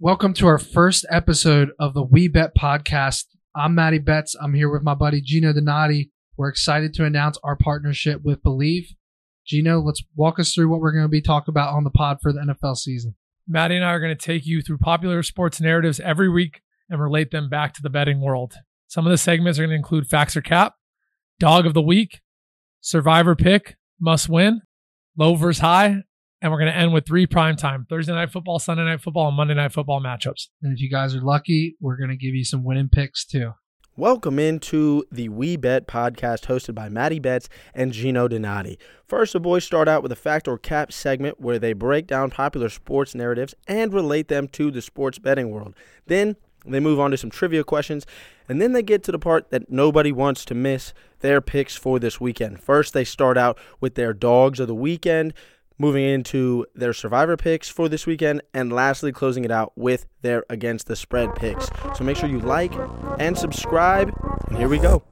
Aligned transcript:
Welcome 0.00 0.32
to 0.34 0.46
our 0.46 0.60
first 0.60 1.04
episode 1.10 1.70
of 1.80 1.92
the 1.92 2.04
We 2.04 2.28
Bet 2.28 2.54
podcast. 2.56 3.24
I'm 3.56 3.74
Matty 3.74 3.98
Bets. 3.98 4.36
I'm 4.40 4.54
here 4.54 4.70
with 4.70 4.84
my 4.84 4.94
buddy 4.94 5.20
Gino 5.20 5.52
Donati. 5.52 6.12
We're 6.36 6.50
excited 6.50 6.94
to 6.94 7.04
announce 7.04 7.36
our 7.42 7.56
partnership 7.56 8.20
with 8.22 8.40
Bleav. 8.40 8.84
Gino, 9.44 9.80
let's 9.80 10.04
walk 10.14 10.38
us 10.38 10.54
through 10.54 10.68
what 10.68 10.78
we're 10.78 10.92
going 10.92 11.02
to 11.02 11.08
be 11.08 11.20
talking 11.20 11.50
about 11.50 11.74
on 11.74 11.82
the 11.82 11.90
pod 11.90 12.18
for 12.22 12.32
the 12.32 12.38
NFL 12.38 12.76
season. 12.76 13.16
Matty 13.48 13.74
and 13.74 13.84
I 13.84 13.88
are 13.88 13.98
going 13.98 14.16
to 14.16 14.24
take 14.24 14.46
you 14.46 14.62
through 14.62 14.78
popular 14.78 15.24
sports 15.24 15.60
narratives 15.60 15.98
every 15.98 16.28
week 16.28 16.60
and 16.88 17.02
relate 17.02 17.32
them 17.32 17.48
back 17.48 17.74
to 17.74 17.82
the 17.82 17.90
betting 17.90 18.20
world. 18.20 18.54
Some 18.86 19.04
of 19.04 19.10
the 19.10 19.18
segments 19.18 19.58
are 19.58 19.62
going 19.62 19.70
to 19.70 19.76
include 19.76 20.06
Facts 20.06 20.36
or 20.36 20.42
Cap, 20.42 20.74
Dog 21.40 21.66
of 21.66 21.74
the 21.74 21.82
Week, 21.82 22.20
Survivor 22.80 23.34
Pick, 23.34 23.76
Must 24.00 24.28
Win, 24.28 24.62
Low 25.16 25.34
versus 25.34 25.60
High, 25.60 26.04
and 26.40 26.52
we're 26.52 26.58
going 26.58 26.72
to 26.72 26.76
end 26.76 26.92
with 26.92 27.06
three 27.06 27.26
prime 27.26 27.56
time 27.56 27.86
Thursday 27.88 28.12
night 28.12 28.30
football, 28.30 28.58
Sunday 28.58 28.84
night 28.84 29.00
football, 29.00 29.28
and 29.28 29.36
Monday 29.36 29.54
night 29.54 29.72
football 29.72 30.00
matchups. 30.00 30.48
And 30.62 30.72
if 30.72 30.80
you 30.80 30.88
guys 30.90 31.14
are 31.14 31.20
lucky, 31.20 31.76
we're 31.80 31.96
going 31.96 32.10
to 32.10 32.16
give 32.16 32.34
you 32.34 32.44
some 32.44 32.64
winning 32.64 32.88
picks 32.88 33.24
too. 33.24 33.52
Welcome 33.96 34.38
into 34.38 35.02
the 35.10 35.28
We 35.28 35.56
Bet 35.56 35.88
podcast 35.88 36.46
hosted 36.46 36.76
by 36.76 36.88
Matty 36.88 37.18
Bets 37.18 37.48
and 37.74 37.92
Gino 37.92 38.28
Donati. 38.28 38.78
First, 39.04 39.32
the 39.32 39.40
boys 39.40 39.64
start 39.64 39.88
out 39.88 40.04
with 40.04 40.12
a 40.12 40.16
fact 40.16 40.46
or 40.46 40.56
cap 40.56 40.92
segment 40.92 41.40
where 41.40 41.58
they 41.58 41.72
break 41.72 42.06
down 42.06 42.30
popular 42.30 42.68
sports 42.68 43.16
narratives 43.16 43.56
and 43.66 43.92
relate 43.92 44.28
them 44.28 44.46
to 44.48 44.70
the 44.70 44.82
sports 44.82 45.18
betting 45.18 45.50
world. 45.50 45.74
Then 46.06 46.36
they 46.64 46.78
move 46.78 47.00
on 47.00 47.10
to 47.10 47.16
some 47.16 47.30
trivia 47.30 47.64
questions, 47.64 48.06
and 48.48 48.62
then 48.62 48.72
they 48.72 48.82
get 48.82 49.02
to 49.04 49.12
the 49.12 49.18
part 49.18 49.50
that 49.50 49.70
nobody 49.70 50.12
wants 50.12 50.44
to 50.44 50.54
miss 50.54 50.92
their 51.20 51.40
picks 51.40 51.74
for 51.74 51.98
this 51.98 52.20
weekend. 52.20 52.60
First, 52.60 52.94
they 52.94 53.04
start 53.04 53.36
out 53.36 53.58
with 53.80 53.96
their 53.96 54.12
dogs 54.12 54.60
of 54.60 54.68
the 54.68 54.74
weekend 54.76 55.34
moving 55.78 56.04
into 56.04 56.66
their 56.74 56.92
survivor 56.92 57.36
picks 57.36 57.68
for 57.68 57.88
this 57.88 58.06
weekend, 58.06 58.42
and 58.52 58.72
lastly, 58.72 59.12
closing 59.12 59.44
it 59.44 59.50
out 59.50 59.72
with 59.76 60.06
their 60.22 60.44
against 60.50 60.86
the 60.88 60.96
spread 60.96 61.34
picks. 61.36 61.70
So 61.96 62.04
make 62.04 62.16
sure 62.16 62.28
you 62.28 62.40
like 62.40 62.72
and 63.18 63.38
subscribe, 63.38 64.12
and 64.48 64.58
here 64.58 64.68
we 64.68 64.78
go. 64.78 65.02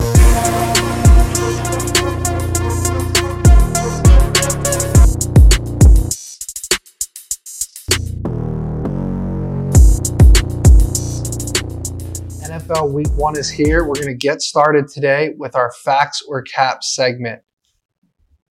NFL 12.43 12.91
week 12.91 13.13
one 13.17 13.39
is 13.39 13.49
here. 13.49 13.85
We're 13.85 13.95
going 13.95 14.07
to 14.07 14.15
get 14.15 14.43
started 14.43 14.89
today 14.89 15.35
with 15.37 15.55
our 15.55 15.73
facts 15.85 16.23
or 16.27 16.43
Cap 16.43 16.83
segment. 16.83 17.43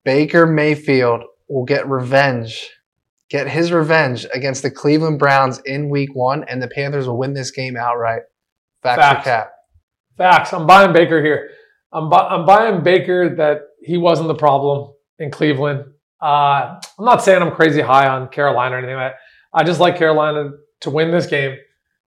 Baker 0.05 0.45
Mayfield 0.45 1.23
will 1.47 1.65
get 1.65 1.87
revenge, 1.89 2.69
get 3.29 3.47
his 3.47 3.71
revenge 3.71 4.25
against 4.33 4.63
the 4.63 4.71
Cleveland 4.71 5.19
Browns 5.19 5.59
in 5.65 5.89
week 5.89 6.15
one, 6.15 6.43
and 6.45 6.61
the 6.61 6.67
Panthers 6.67 7.07
will 7.07 7.17
win 7.17 7.33
this 7.33 7.51
game 7.51 7.77
outright. 7.77 8.23
Facts, 8.81 9.01
Facts. 9.01 9.23
cap? 9.23 9.51
Facts. 10.17 10.53
I'm 10.53 10.67
buying 10.67 10.93
Baker 10.93 11.23
here. 11.23 11.49
I'm, 11.91 12.09
bu- 12.09 12.15
I'm 12.15 12.45
buying 12.45 12.83
Baker 12.83 13.35
that 13.35 13.61
he 13.81 13.97
wasn't 13.97 14.27
the 14.27 14.35
problem 14.35 14.93
in 15.19 15.31
Cleveland. 15.31 15.85
Uh, 16.21 16.79
I'm 16.97 17.05
not 17.05 17.23
saying 17.23 17.41
I'm 17.41 17.51
crazy 17.51 17.81
high 17.81 18.07
on 18.07 18.29
Carolina 18.29 18.75
or 18.75 18.77
anything 18.79 18.95
like 18.95 19.13
that. 19.13 19.17
I 19.53 19.63
just 19.63 19.79
like 19.79 19.97
Carolina 19.97 20.51
to 20.81 20.89
win 20.89 21.11
this 21.11 21.27
game. 21.27 21.57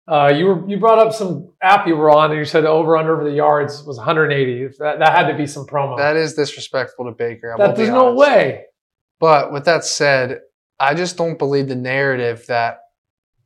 Uh, 0.06 0.32
you 0.34 0.46
were 0.46 0.68
you 0.68 0.78
brought 0.78 0.98
up 0.98 1.12
some 1.12 1.52
app 1.62 1.86
you 1.86 1.94
were 1.96 2.10
on 2.10 2.30
and 2.30 2.38
you 2.38 2.44
said 2.44 2.64
the 2.64 2.68
over 2.68 2.96
under 2.96 3.16
for 3.16 3.24
the 3.24 3.30
yards 3.30 3.84
was 3.84 3.96
180. 3.96 4.76
That, 4.78 4.98
that 4.98 5.12
had 5.12 5.28
to 5.30 5.36
be 5.36 5.46
some 5.46 5.64
promo. 5.64 5.96
That 5.96 6.16
is 6.16 6.34
disrespectful 6.34 7.04
to 7.06 7.12
Baker. 7.12 7.54
That- 7.56 7.76
there's 7.76 7.88
no 7.88 8.14
way. 8.14 8.64
But 9.22 9.52
with 9.52 9.64
that 9.66 9.84
said, 9.84 10.40
I 10.80 10.94
just 10.94 11.16
don't 11.16 11.38
believe 11.38 11.68
the 11.68 11.76
narrative 11.76 12.44
that 12.48 12.80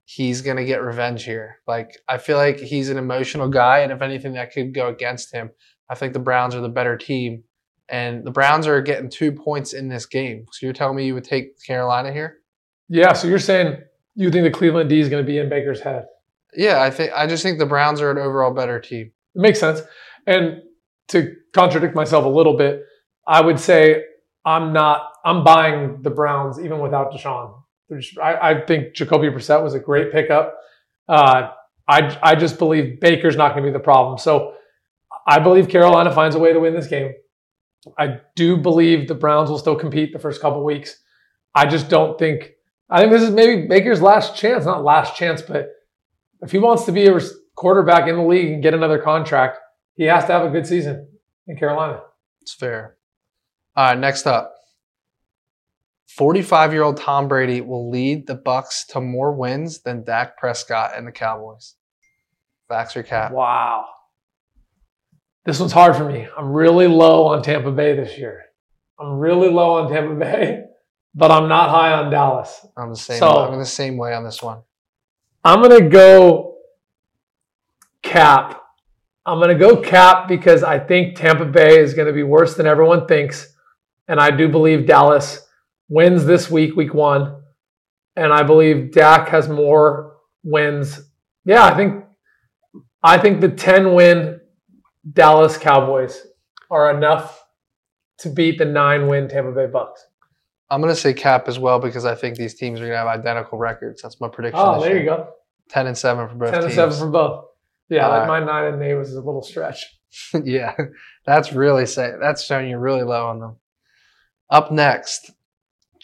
he's 0.07 0.41
going 0.41 0.57
to 0.57 0.65
get 0.65 0.83
revenge 0.83 1.25
here. 1.25 1.59
Like, 1.67 1.99
I 2.09 2.17
feel 2.17 2.39
like 2.39 2.59
he's 2.59 2.89
an 2.89 2.97
emotional 2.97 3.51
guy, 3.51 3.81
and 3.81 3.93
if 3.93 4.01
anything, 4.01 4.33
that 4.33 4.55
could 4.55 4.73
go 4.73 4.89
against 4.89 5.35
him. 5.35 5.51
I 5.91 5.95
think 5.95 6.15
the 6.15 6.19
Browns 6.19 6.55
are 6.55 6.63
the 6.63 6.71
better 6.71 6.97
team, 6.97 7.45
and 7.91 8.25
the 8.25 8.31
Browns 8.31 8.67
are 8.67 8.81
getting 8.81 9.11
two 9.11 9.33
points 9.33 9.75
in 9.75 9.89
this 9.89 10.07
game. 10.07 10.47
So 10.51 10.65
you're 10.65 10.73
telling 10.73 10.97
me 10.97 11.05
you 11.05 11.13
would 11.13 11.25
take 11.25 11.63
Carolina 11.63 12.11
here? 12.11 12.39
Yeah. 12.89 13.13
So 13.13 13.29
you're 13.29 13.39
saying 13.39 13.77
you 14.15 14.31
think 14.31 14.45
the 14.45 14.59
Cleveland 14.59 14.89
D 14.89 14.99
is 14.99 15.11
going 15.11 15.23
to 15.23 15.31
be 15.31 15.37
in 15.37 15.51
Baker's 15.51 15.83
head? 15.83 16.07
Yeah, 16.55 16.81
I 16.81 16.91
think 16.91 17.13
I 17.15 17.27
just 17.27 17.43
think 17.43 17.59
the 17.59 17.67
Browns 17.67 18.01
are 18.01 18.11
an 18.11 18.17
overall 18.17 18.55
better 18.55 18.81
team. 18.81 19.13
It 19.35 19.43
makes 19.43 19.61
sense. 19.61 19.83
And 20.27 20.63
to 21.09 21.35
contradict 21.53 21.95
myself 21.95 22.25
a 22.25 22.29
little 22.29 22.57
bit, 22.57 22.83
I 23.27 23.43
would 23.43 23.61
say 23.61 24.05
I'm 24.47 24.73
not. 24.73 25.13
I'm 25.27 25.43
buying 25.43 26.03
the 26.03 26.11
Browns 26.11 26.61
even 26.61 26.79
without 26.79 27.13
Deshaun. 27.13 27.63
I, 28.23 28.51
I 28.51 28.65
think 28.65 28.95
Jacoby 28.95 29.29
Brissett 29.29 29.63
was 29.63 29.75
a 29.75 29.81
great 29.81 30.13
pickup. 30.13 30.57
Uh, 31.09 31.51
I 31.89 32.19
I 32.23 32.35
just 32.37 32.59
believe 32.59 33.01
Baker's 33.01 33.37
not 33.37 33.53
going 33.53 33.65
to 33.65 33.69
be 33.71 33.73
the 33.73 33.83
problem. 33.83 34.19
So 34.19 34.55
I 35.27 35.41
believe 35.41 35.69
Carolina 35.69 36.13
finds 36.13 36.37
a 36.37 36.39
way 36.39 36.53
to 36.53 36.61
win 36.61 36.75
this 36.75 36.87
game. 36.87 37.13
I 37.99 38.21
do 38.37 38.57
believe 38.57 39.09
the 39.09 39.15
Browns 39.15 39.51
will 39.51 39.59
still 39.59 39.77
compete 39.77 40.13
the 40.13 40.19
first 40.21 40.41
couple 40.41 40.65
weeks. 40.65 40.97
I 41.55 41.67
just 41.67 41.89
don't 41.89 42.17
think. 42.19 42.53
I 42.89 43.01
think 43.01 43.11
this 43.11 43.23
is 43.23 43.31
maybe 43.31 43.67
Baker's 43.67 44.01
last 44.01 44.37
chance. 44.37 44.65
Not 44.65 44.85
last 44.85 45.17
chance, 45.17 45.43
but 45.43 45.71
if 46.41 46.53
he 46.53 46.59
wants 46.59 46.85
to 46.85 46.93
be 46.93 47.07
a 47.07 47.19
quarterback 47.57 48.09
in 48.09 48.17
the 48.17 48.23
league 48.23 48.53
and 48.53 48.63
get 48.63 48.75
another 48.75 48.99
contract, 48.99 49.59
he 49.97 50.05
has 50.05 50.25
to 50.27 50.33
have 50.33 50.45
a 50.45 50.51
good 50.51 50.67
season 50.67 51.09
in 51.49 51.57
Carolina. 51.57 52.03
It's 52.43 52.55
fair. 52.55 52.97
All 53.75 53.87
right, 53.87 53.99
next 53.99 54.27
up. 54.27 54.56
45-year-old 56.19 56.97
Tom 56.97 57.29
Brady 57.29 57.61
will 57.61 57.91
lead 57.91 58.27
the 58.27 58.37
Bucs 58.37 58.87
to 58.89 59.01
more 59.01 59.33
wins 59.33 59.81
than 59.81 60.03
Dak 60.05 60.39
Prescott 60.39 60.93
and 60.97 61.07
the 61.07 61.13
Cowboys. 61.13 61.75
Facts 62.69 62.97
or 62.97 63.03
cap? 63.03 63.33
Wow. 63.33 63.85
This 65.45 65.61
one's 65.61 65.73
hard 65.73 65.95
for 65.95 66.05
me. 66.11 66.27
I'm 66.37 66.51
really 66.53 66.87
low 66.87 67.27
on 67.27 67.43
Tampa 67.43 67.71
Bay 67.71 67.95
this 67.95 68.19
year. 68.19 68.47
I'm 68.99 69.19
really 69.19 69.49
low 69.51 69.75
on 69.75 69.91
Tampa 69.93 70.15
Bay, 70.19 70.63
but 71.15 71.31
I'm 71.31 71.49
not 71.49 71.71
high 71.71 71.93
on 71.93 72.11
Dallas. 72.11 72.65
I'm 72.77 72.91
the 72.91 72.97
same. 72.97 73.19
So- 73.19 73.45
I'm 73.47 73.59
the 73.59 73.65
same 73.67 73.97
way 73.97 74.15
on 74.15 74.25
this 74.25 74.43
one. 74.43 74.63
I'm 75.45 75.63
going 75.63 75.81
to 75.81 75.89
go 75.89 76.57
cap. 78.03 78.63
I'm 79.25 79.39
going 79.39 79.57
to 79.57 79.59
go 79.59 79.77
cap 79.81 80.27
because 80.29 80.63
I 80.65 80.79
think 80.79 81.17
Tampa 81.17 81.45
Bay 81.45 81.79
is 81.79 81.95
going 81.95 82.09
to 82.09 82.13
be 82.13 82.23
worse 82.25 82.57
than 82.57 82.67
everyone 82.67 83.07
thinks. 83.07 83.55
And 84.09 84.19
I 84.19 84.31
do 84.31 84.49
believe 84.49 84.87
Dallas 84.87 85.46
wins 85.89 86.25
this 86.25 86.51
week, 86.51 86.77
week 86.77 86.95
one. 86.95 87.43
And 88.17 88.33
I 88.33 88.43
believe 88.43 88.93
Dak 88.93 89.29
has 89.29 89.49
more 89.49 90.17
wins. 90.43 91.01
Yeah, 91.45 91.65
I 91.65 91.77
think 91.77 92.05
I 93.03 93.19
think 93.19 93.41
the 93.41 93.51
10 93.51 93.95
win 93.95 94.41
Dallas 95.13 95.57
Cowboys 95.59 96.27
are 96.71 96.97
enough 96.97 97.45
to 98.19 98.31
beat 98.31 98.59
the 98.59 98.65
nine 98.65 99.07
win 99.07 99.29
Tampa 99.29 99.53
Bay 99.53 99.71
Bucs. 99.71 99.99
I'm 100.71 100.81
gonna 100.81 100.97
say 100.97 101.15
cap 101.15 101.47
as 101.47 101.59
well 101.59 101.79
because 101.79 102.05
I 102.05 102.15
think 102.15 102.37
these 102.37 102.55
teams 102.55 102.81
are 102.81 102.87
gonna 102.87 102.99
have 102.99 103.07
identical 103.07 103.59
records. 103.59 104.03
That's 104.03 104.21
my 104.21 104.29
prediction. 104.29 104.61
Oh, 104.61 104.81
there 104.81 104.93
year. 104.93 105.01
you 105.01 105.07
go. 105.07 105.29
Ten 105.69 105.87
and 105.87 105.97
seven 105.97 106.29
for 106.29 106.35
both 106.35 106.51
10 106.51 106.63
and 106.63 106.73
teams. 106.73 106.75
7 106.75 106.99
for 106.99 107.11
both. 107.11 107.45
Yeah, 107.89 108.09
like 108.09 108.29
right. 108.29 108.41
my 108.45 108.65
9 108.65 108.75
and 108.75 108.83
8 108.83 108.95
was 108.95 109.15
a 109.15 109.21
little 109.21 109.43
stretch. 109.43 109.85
yeah, 110.45 110.75
that's 111.25 111.53
really 111.53 111.87
say 111.87 112.13
that's 112.21 112.45
showing 112.45 112.69
you 112.69 112.79
really 112.79 113.03
low 113.03 113.27
on 113.29 113.39
them. 113.39 113.57
Up 114.51 114.73
next, 114.73 115.31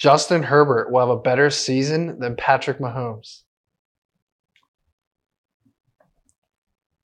Justin 0.02 0.42
Herbert 0.42 0.90
will 0.90 0.98
have 0.98 1.16
a 1.16 1.22
better 1.22 1.48
season 1.48 2.18
than 2.18 2.34
Patrick 2.34 2.80
Mahomes. 2.80 3.42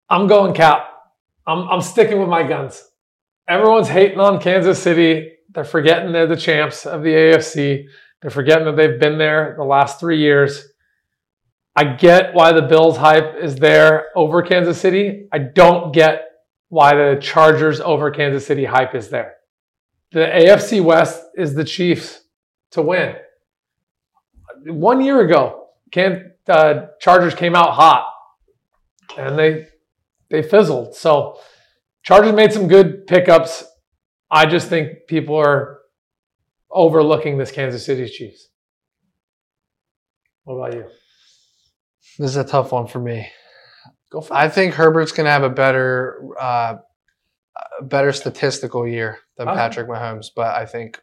I'm 0.10 0.26
going 0.26 0.56
cap. 0.56 0.90
I'm 1.46 1.70
I'm 1.70 1.82
sticking 1.82 2.18
with 2.20 2.28
my 2.28 2.42
guns. 2.42 2.84
Everyone's 3.48 3.88
hating 3.88 4.20
on 4.20 4.42
Kansas 4.42 4.82
City. 4.82 5.34
They're 5.54 5.64
forgetting 5.64 6.12
they're 6.12 6.26
the 6.26 6.36
champs 6.36 6.88
of 6.88 7.04
the 7.04 7.12
AFC. 7.12 7.86
They're 8.20 8.32
forgetting 8.32 8.66
that 8.66 8.76
they've 8.76 9.00
been 9.00 9.20
there 9.20 9.54
the 9.56 9.64
last 9.64 10.00
three 10.00 10.18
years. 10.20 10.68
I 11.76 11.84
get 11.84 12.34
why 12.34 12.52
the 12.52 12.64
Bills 12.64 12.98
hype 12.98 13.36
is 13.36 13.58
there 13.58 14.08
over 14.16 14.42
Kansas 14.42 14.82
City. 14.82 15.28
I 15.32 15.38
don't 15.38 15.94
get 15.94 16.24
why 16.70 16.96
the 16.96 17.20
Chargers 17.22 17.80
over 17.80 18.10
Kansas 18.10 18.48
City 18.48 18.66
hype 18.66 18.96
is 18.96 19.10
there. 19.10 19.36
The 20.14 20.22
AFC 20.22 20.84
West 20.84 21.24
is 21.36 21.54
the 21.54 21.64
Chiefs 21.64 22.22
to 22.72 22.82
win. 22.82 23.16
One 24.66 25.02
year 25.02 25.22
ago, 25.22 25.68
can, 25.92 26.32
uh, 26.48 26.88
Chargers 27.00 27.36
came 27.36 27.56
out 27.56 27.74
hot, 27.74 28.08
and 29.18 29.38
they 29.38 29.68
they 30.30 30.44
fizzled. 30.44 30.96
So 30.96 31.40
Chargers 32.04 32.34
made 32.34 32.52
some 32.52 32.68
good 32.68 33.08
pickups. 33.08 33.64
I 34.30 34.46
just 34.46 34.68
think 34.68 35.08
people 35.08 35.36
are 35.38 35.80
overlooking 36.70 37.38
this 37.38 37.52
Kansas 37.52 37.86
City 37.86 38.08
Chiefs. 38.10 38.50
What 40.44 40.56
about 40.56 40.74
you? 40.74 40.86
This 42.20 42.32
is 42.32 42.38
a 42.38 42.44
tough 42.44 42.72
one 42.72 42.88
for 42.88 43.00
me. 43.00 43.28
Go 44.12 44.22
for 44.22 44.34
I 44.34 44.50
think 44.50 44.74
Herbert's 44.74 45.12
gonna 45.12 45.30
have 45.30 45.44
a 45.44 45.50
better, 45.50 46.20
uh, 46.40 46.76
better 47.82 48.12
statistical 48.12 48.88
year 48.88 49.20
than 49.38 49.48
Okay. 49.48 49.58
Patrick 49.58 49.88
Mahomes, 49.88 50.28
but 50.36 50.56
I 50.56 50.66
think 50.66 51.02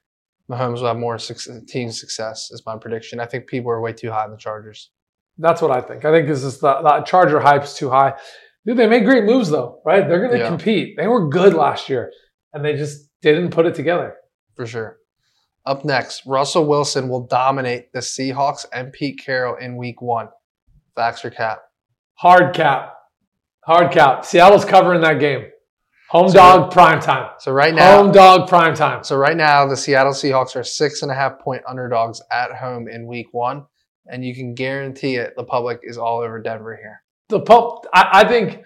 Mahomes 0.50 0.76
will 0.81 0.87
have 0.88 0.96
more 0.99 1.19
suc 1.19 1.38
team 1.67 1.91
success. 1.91 2.50
Is 2.50 2.62
my 2.67 2.76
prediction. 2.76 3.20
I 3.20 3.26
think 3.26 3.46
people 3.46 3.70
are 3.70 3.81
way 3.81 3.93
too 3.93 4.11
high 4.11 4.25
on 4.25 4.31
the 4.31 4.37
Chargers. 4.37 4.91
That's 5.38 5.61
what 5.62 5.70
I 5.70 5.81
think. 5.81 6.05
I 6.05 6.12
think 6.12 6.29
this 6.29 6.44
is 6.44 6.58
the, 6.61 6.75
the 6.82 7.00
Charger 7.06 7.41
hype's 7.41 7.75
too 7.76 7.91
high. 7.91 8.14
Dude, 8.67 8.76
they 8.76 8.87
made 8.87 9.05
great 9.05 9.25
moves 9.25 9.50
though, 9.50 9.81
right? 9.85 10.06
They're 10.08 10.20
going 10.20 10.32
to 10.32 10.38
Yeah. 10.38 10.49
compete. 10.49 10.96
They 10.96 11.06
were 11.06 11.29
good 11.29 11.55
last 11.55 11.88
year, 11.88 12.12
and 12.52 12.64
they 12.64 12.75
just 12.76 13.08
didn't 13.23 13.50
put 13.50 13.67
it 13.67 13.75
together. 13.75 14.17
for 14.55 14.67
sure. 14.67 14.99
Up 15.67 15.85
next, 15.85 16.25
Russell 16.26 16.67
Wilson 16.67 17.08
will 17.08 17.26
dominate 17.26 17.93
the 17.93 17.99
Seahawks 18.00 18.67
and 18.73 18.93
Pete 18.93 19.20
Carroll 19.25 19.56
in 19.56 19.76
week 19.76 20.00
one. 20.00 20.29
Facts 20.94 21.25
or 21.25 21.31
cap? 21.31 21.62
Hard 22.14 22.55
cap, 22.55 22.94
hard 23.64 23.91
cap. 23.91 24.25
Seattle's 24.25 24.64
covering 24.64 25.00
that 25.00 25.19
game. 25.19 25.46
Home 26.15 26.29
So- 26.29 26.35
dog 26.35 26.71
prime 26.71 27.01
time. 27.01 27.31
So 27.39 27.51
right 27.53 27.75
now, 27.75 27.97
Home 28.03 28.13
dog 28.13 28.49
prime 28.49 28.75
time. 28.75 29.03
so 29.03 29.17
right 29.17 29.37
now, 29.37 29.67
the 29.67 29.77
Seattle 29.77 30.13
Seahawks 30.13 30.55
are 30.55 30.63
six 30.63 31.03
and 31.03 31.11
a 31.11 31.15
half 31.15 31.41
point 31.41 31.63
underdogs 31.69 32.23
at 32.31 32.53
home 32.53 32.87
in 32.89 33.07
week 33.07 33.27
one, 33.33 33.65
and 34.07 34.25
you 34.25 34.35
can 34.35 34.55
guarantee 34.55 35.17
it. 35.17 35.35
The 35.37 35.43
public 35.45 35.81
is 35.83 35.99
all 35.99 36.21
over 36.21 36.41
Denver 36.41 36.77
here. 36.77 37.03
the 37.31 37.41
pulp. 37.41 37.87
I, 37.93 38.21
I 38.23 38.29
think 38.29 38.63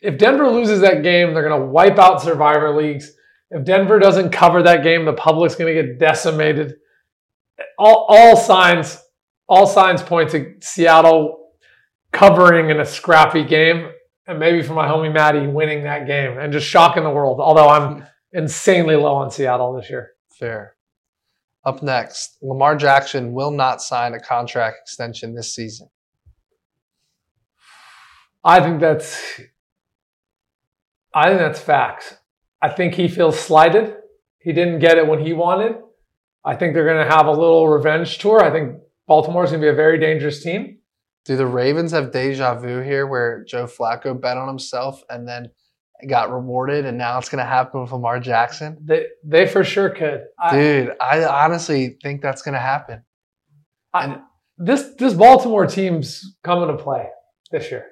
if 0.00 0.18
Denver 0.18 0.48
loses 0.50 0.80
that 0.80 1.02
game, 1.04 1.34
they're 1.34 1.46
going 1.48 1.60
to 1.60 1.66
wipe 1.66 1.98
out 1.98 2.20
survivor 2.20 2.74
leagues. 2.74 3.12
If 3.50 3.64
Denver 3.64 3.98
doesn't 4.00 4.30
cover 4.30 4.62
that 4.64 4.82
game, 4.82 5.04
the 5.04 5.12
public's 5.12 5.54
going 5.54 5.72
to 5.76 5.82
get 5.82 5.98
decimated. 6.00 6.74
All, 7.78 8.06
all 8.08 8.34
signs, 8.36 8.98
all 9.48 9.66
signs 9.66 10.02
point 10.02 10.30
to 10.30 10.54
Seattle 10.62 11.52
covering 12.12 12.70
in 12.70 12.80
a 12.80 12.84
scrappy 12.84 13.44
game, 13.44 13.90
and 14.26 14.38
maybe 14.38 14.62
for 14.62 14.74
my 14.74 14.86
homie 14.86 15.12
Matty 15.12 15.46
winning 15.46 15.84
that 15.84 16.06
game 16.06 16.38
and 16.38 16.52
just 16.52 16.66
shocking 16.66 17.04
the 17.04 17.10
world. 17.10 17.40
Although 17.40 17.68
I'm 17.68 18.06
insanely 18.32 18.96
low 18.96 19.14
on 19.14 19.30
Seattle 19.30 19.74
this 19.74 19.90
year. 19.90 20.12
Fair. 20.38 20.76
Up 21.64 21.82
next, 21.82 22.38
Lamar 22.42 22.76
Jackson 22.76 23.32
will 23.32 23.52
not 23.52 23.80
sign 23.80 24.14
a 24.14 24.20
contract 24.20 24.78
extension 24.82 25.34
this 25.34 25.54
season. 25.54 25.88
I 28.44 28.60
think 28.60 28.80
that's 28.80 29.40
I 31.14 31.28
think 31.28 31.38
that's 31.38 31.60
facts. 31.60 32.16
I 32.60 32.68
think 32.68 32.94
he 32.94 33.06
feels 33.06 33.38
slighted. 33.38 33.94
He 34.38 34.52
didn't 34.52 34.80
get 34.80 34.98
it 34.98 35.06
when 35.06 35.24
he 35.24 35.32
wanted. 35.32 35.76
I 36.44 36.56
think 36.56 36.74
they're 36.74 36.84
going 36.84 37.06
to 37.06 37.14
have 37.14 37.26
a 37.26 37.32
little 37.32 37.68
revenge 37.68 38.18
tour. 38.18 38.42
I 38.42 38.50
think 38.50 38.78
Baltimore's 39.06 39.50
going 39.50 39.60
to 39.60 39.66
be 39.66 39.70
a 39.70 39.74
very 39.74 39.98
dangerous 39.98 40.42
team. 40.42 40.78
Do 41.24 41.36
the 41.36 41.46
Ravens 41.46 41.92
have 41.92 42.10
deja 42.10 42.54
vu 42.54 42.80
here 42.80 43.06
where 43.06 43.44
Joe 43.44 43.66
Flacco 43.66 44.18
bet 44.20 44.36
on 44.36 44.48
himself 44.48 45.02
and 45.08 45.26
then 45.26 45.50
got 46.08 46.32
rewarded 46.32 46.84
and 46.84 46.98
now 46.98 47.18
it's 47.18 47.28
going 47.28 47.38
to 47.38 47.48
happen 47.48 47.80
with 47.80 47.92
Lamar 47.92 48.18
Jackson? 48.18 48.76
They 48.82 49.06
they 49.24 49.46
for 49.46 49.62
sure 49.62 49.90
could. 49.90 50.24
Dude, 50.50 50.92
I 51.00 51.24
honestly 51.24 51.96
think 52.02 52.22
that's 52.22 52.42
going 52.42 52.54
to 52.54 52.60
happen. 52.60 53.04
I, 53.94 54.18
this 54.58 54.94
this 54.98 55.14
Baltimore 55.14 55.66
team's 55.66 56.36
coming 56.42 56.76
to 56.76 56.82
play 56.82 57.08
this 57.50 57.70
year. 57.70 57.86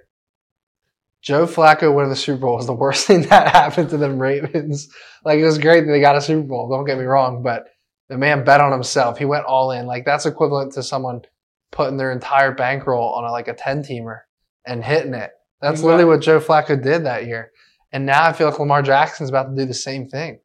Joe 1.23 1.47
Flacco 1.47 1.95
winning 1.95 2.11
the 2.11 2.17
Super 2.17 2.41
Bowl 2.41 2.57
was 2.57 2.67
the 2.67 2.73
worst 2.73 3.07
thing 3.09 3.23
that 3.23 3.49
happened 3.49 3.91
to 3.91 3.97
them 3.97 4.19
Ravens. 4.19 4.89
Like 5.25 5.39
it 5.39 5.45
was 5.45 5.59
great 5.59 5.83
that 5.83 5.93
they 5.93 6.01
got 6.01 6.17
a 6.17 6.21
Super 6.21 6.47
Bowl, 6.47 6.69
don't 6.69 6.87
get 6.87 6.99
me 6.99 7.05
wrong, 7.05 7.43
but 7.43 7.67
the 8.09 8.19
man 8.19 8.43
bet 8.43 8.61
on 8.61 8.73
himself. 8.73 9.19
He 9.19 9.25
went 9.25 9.45
all 9.45 9.71
in. 9.71 9.87
Like 9.87 10.05
that's 10.05 10.27
equivalent 10.27 10.73
to 10.73 10.83
someone 10.83 11.23
putting 11.73 11.97
their 11.97 12.13
entire 12.13 12.53
bankroll 12.53 13.13
on 13.15 13.25
a, 13.25 13.31
like 13.31 13.49
a 13.49 13.55
10 13.55 13.83
teamer 13.83 14.21
and 14.67 14.85
hitting 14.85 15.15
it. 15.15 15.31
That's 15.61 15.83
literally 15.83 16.05
what 16.07 16.21
Joe 16.21 16.41
Flacco 16.41 16.83
did 16.83 17.05
that 17.05 17.27
year. 17.27 17.53
And 17.93 18.07
now 18.07 18.25
I 18.25 18.33
feel 18.33 18.49
like 18.49 18.59
Lamar 18.59 18.83
Jackson's 18.83 19.29
about 19.31 19.51
to 19.51 19.57
do 19.57 19.67
the 19.67 19.75
same 19.75 20.09
thing. 20.09 20.41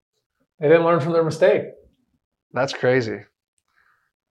They 0.60 0.68
didn't 0.68 0.83
learn 0.86 1.00
from 1.00 1.13
their 1.13 1.24
mistake. 1.24 1.63
That's 2.54 2.74
crazy. 2.74 3.19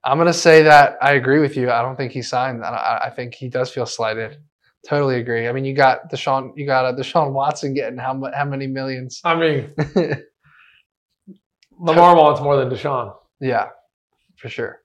I'm 0.02 0.18
gonna 0.18 0.32
say 0.34 0.62
that 0.64 0.96
I 1.00 1.12
agree 1.12 1.38
with 1.40 1.56
you. 1.56 1.70
I 1.70 1.80
don't 1.82 1.96
think 1.96 2.12
he 2.12 2.20
signed. 2.22 2.62
I, 2.64 3.02
I- 3.06 3.10
think 3.10 3.34
he 3.34 3.48
does 3.48 3.70
feel 3.70 3.86
slighted. 3.86 4.36
Totally 4.86 5.16
agree. 5.18 5.48
I 5.48 5.52
mean, 5.52 5.64
you 5.64 5.74
got 5.74 6.10
Deshaun, 6.12 6.52
you 6.56 6.66
got 6.66 6.84
a 6.84 6.92
Deshaun 6.92 7.32
Watson 7.32 7.72
getting 7.72 7.98
how 7.98 8.12
mu- 8.12 8.30
how 8.34 8.44
many 8.44 8.66
millions? 8.66 9.22
I 9.24 9.34
mean, 9.34 9.72
Lamar 11.78 12.16
wants 12.16 12.40
more 12.40 12.56
than 12.56 12.68
Deshaun. 12.68 13.14
yeah, 13.40 13.68
for 14.36 14.48
sure. 14.48 14.80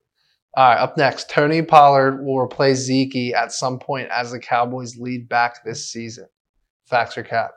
All 0.56 0.68
right, 0.68 0.78
up 0.78 0.96
next, 0.96 1.30
Tony 1.30 1.62
Pollard 1.62 2.24
will 2.24 2.38
replace 2.38 2.78
Zeke 2.78 3.34
at 3.34 3.52
some 3.52 3.78
point 3.78 4.08
as 4.10 4.32
the 4.32 4.38
Cowboys 4.40 4.96
lead 4.96 5.28
back 5.28 5.64
this 5.64 5.90
season. 5.90 6.26
Facts 6.86 7.16
or 7.16 7.22
cap? 7.22 7.52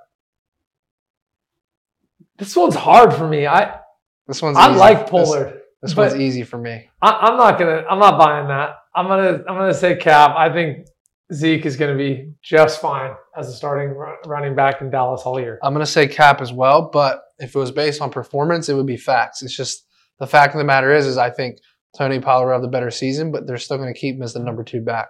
This 2.38 2.56
one's 2.56 2.76
hard 2.76 3.14
for 3.14 3.28
me. 3.28 3.48
I 3.48 3.80
This 4.28 4.42
one's. 4.42 4.58
I 4.58 4.70
easy. 4.70 4.80
like 4.80 5.10
Pollard. 5.10 5.62
This, 5.82 5.94
but- 5.94 6.12
one's 6.12 6.22
easy 6.22 6.44
for 6.44 6.58
me. 6.58 6.90
I, 7.02 7.10
I'm 7.12 7.38
not 7.38 7.58
gonna. 7.60 7.84
I'm 7.90 8.00
not 8.00 8.18
buying 8.20 8.48
that. 8.48 8.76
I'm 8.96 9.08
gonna. 9.08 9.40
I'm 9.48 9.58
gonna 9.58 9.74
say 9.74 9.96
Cap. 9.96 10.36
I 10.38 10.52
think 10.52 10.86
Zeke 11.34 11.66
is 11.66 11.76
gonna 11.78 11.98
be 11.98 12.32
just 12.44 12.80
fine 12.80 13.16
as 13.36 13.50
a 13.50 13.54
starting 13.54 13.96
running 14.26 14.56
back 14.56 14.82
in 14.82 14.90
Dallas 14.90 15.24
all 15.24 15.40
year. 15.40 15.60
I'm 15.64 15.74
going 15.74 15.84
to 15.86 15.92
say 15.92 16.08
cap 16.08 16.40
as 16.42 16.54
well, 16.54 16.90
but 16.94 17.24
if 17.40 17.56
it 17.56 17.58
was 17.58 17.72
based 17.72 18.00
on 18.02 18.12
performance, 18.12 18.70
it 18.70 18.76
would 18.76 18.86
be 18.86 18.98
facts. 18.98 19.42
It's 19.42 19.56
just 19.56 19.88
the 20.20 20.28
fact 20.28 20.54
of 20.54 20.60
the 20.60 20.64
matter 20.66 20.94
is, 20.94 21.08
is 21.08 21.18
I 21.18 21.32
think 21.32 21.58
Tony 21.98 22.20
Pollard 22.20 22.52
have 22.54 22.62
the 22.62 22.68
better 22.68 22.92
season, 22.92 23.32
but 23.32 23.46
they're 23.46 23.58
still 23.58 23.78
going 23.78 23.94
to 23.94 24.00
keep 24.00 24.16
him 24.16 24.24
as 24.24 24.34
the 24.34 24.40
number 24.40 24.64
two 24.64 24.82
back, 24.82 25.10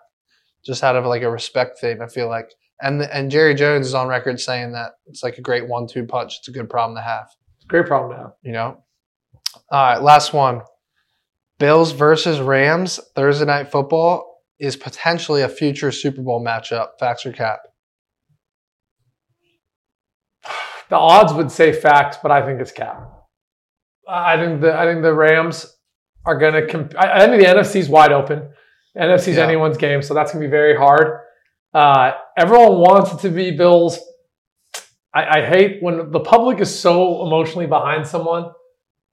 just 0.65 0.83
out 0.83 0.95
of 0.95 1.05
like 1.05 1.21
a 1.21 1.29
respect 1.31 1.79
thing. 1.79 2.01
I 2.01 2.07
feel 2.07 2.27
like, 2.29 2.49
and 2.81 3.01
and 3.01 3.31
Jerry 3.31 3.55
Jones 3.55 3.87
is 3.87 3.93
on 3.93 4.07
record 4.07 4.39
saying 4.39 4.73
that 4.73 4.91
it's 5.05 5.23
like 5.23 5.37
a 5.37 5.41
great 5.41 5.67
one-two 5.67 6.05
punch. 6.05 6.37
It's 6.39 6.47
a 6.47 6.51
good 6.51 6.69
problem 6.69 6.97
to 6.97 7.01
have, 7.01 7.27
It's 7.57 7.65
a 7.65 7.67
great 7.67 7.85
problem 7.85 8.11
to 8.11 8.17
have. 8.17 8.33
you 8.43 8.51
know. 8.51 8.83
All 9.71 9.83
right, 9.93 10.01
last 10.01 10.33
one. 10.33 10.61
Bills 11.59 11.91
versus 11.91 12.39
Rams 12.39 12.99
Thursday 13.15 13.45
night 13.45 13.71
football 13.71 14.41
is 14.59 14.75
potentially 14.75 15.41
a 15.43 15.49
future 15.49 15.91
Super 15.91 16.21
Bowl 16.21 16.43
matchup. 16.43 16.89
Facts 16.99 17.25
or 17.25 17.31
cap? 17.31 17.59
The 20.89 20.97
odds 20.97 21.33
would 21.33 21.51
say 21.51 21.71
facts, 21.71 22.17
but 22.21 22.31
I 22.31 22.45
think 22.45 22.59
it's 22.59 22.71
Cap. 22.71 23.09
I 24.07 24.35
think 24.35 24.61
the 24.61 24.77
I 24.77 24.85
think 24.85 25.01
the 25.01 25.13
Rams 25.13 25.72
are 26.25 26.37
gonna. 26.37 26.67
Comp- 26.67 26.95
I, 26.97 27.23
I 27.23 27.27
think 27.27 27.41
the 27.43 27.47
NFC's 27.49 27.89
wide 27.89 28.11
open. 28.11 28.49
NFC's 28.97 29.37
Yeah. 29.37 29.43
anyone's 29.45 29.77
game, 29.77 30.01
so 30.01 30.13
that's 30.13 30.31
gonna 30.31 30.45
be 30.45 30.49
very 30.51 30.75
hard. 30.77 31.19
Uh, 31.73 32.11
everyone 32.37 32.77
wants 32.79 33.11
it 33.13 33.19
to 33.19 33.29
be 33.29 33.51
Bills. 33.51 33.99
I, 35.13 35.39
I 35.39 35.45
hate 35.45 35.77
when 35.81 36.11
the 36.11 36.19
public 36.19 36.59
is 36.59 36.77
so 36.77 37.25
emotionally 37.25 37.67
behind 37.67 38.07
someone, 38.07 38.51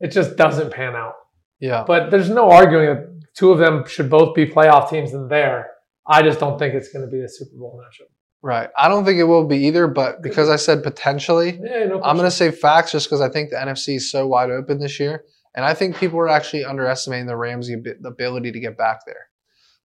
it 0.00 0.08
just 0.12 0.36
doesn't 0.36 0.72
pan 0.72 0.94
out. 0.94 1.14
Yeah. 1.60 1.84
But 1.86 2.10
there's 2.10 2.30
no 2.30 2.50
arguing 2.50 2.86
that 2.86 3.20
two 3.36 3.50
of 3.52 3.58
them 3.58 3.86
should 3.86 4.08
both 4.10 4.34
be 4.34 4.46
playoff 4.46 4.88
teams 4.90 5.12
in 5.12 5.28
there. 5.28 5.68
I 6.06 6.22
just 6.22 6.40
don't 6.40 6.58
think 6.58 6.74
it's 6.74 6.90
going 6.90 7.04
to 7.04 7.10
be 7.10 7.20
a 7.22 7.28
Super 7.28 7.56
Bowl 7.58 7.78
matchup. 7.82 8.06
Right. 8.42 8.70
I 8.78 8.88
don't 8.88 9.04
think 9.04 9.18
it 9.18 9.24
will 9.24 9.46
be 9.46 9.58
either, 9.66 9.86
but 9.86 10.22
because 10.22 10.48
I 10.48 10.56
said 10.56 10.82
potentially, 10.82 11.60
Yeah, 11.62 11.84
no 11.84 12.02
I'm 12.02 12.16
going 12.16 12.26
to 12.26 12.34
say 12.34 12.50
facts 12.50 12.92
just 12.92 13.06
because 13.06 13.20
I 13.20 13.28
think 13.28 13.50
the 13.50 13.56
NFC 13.56 13.96
is 13.96 14.10
so 14.10 14.26
wide 14.26 14.50
open 14.50 14.78
this 14.80 14.98
year. 14.98 15.24
And 15.54 15.64
I 15.64 15.74
think 15.74 15.96
people 15.96 16.18
are 16.20 16.28
actually 16.28 16.64
underestimating 16.64 17.26
the 17.26 17.36
Rams' 17.36 17.70
ability 18.04 18.52
to 18.52 18.60
get 18.60 18.78
back 18.78 19.00
there. 19.06 19.28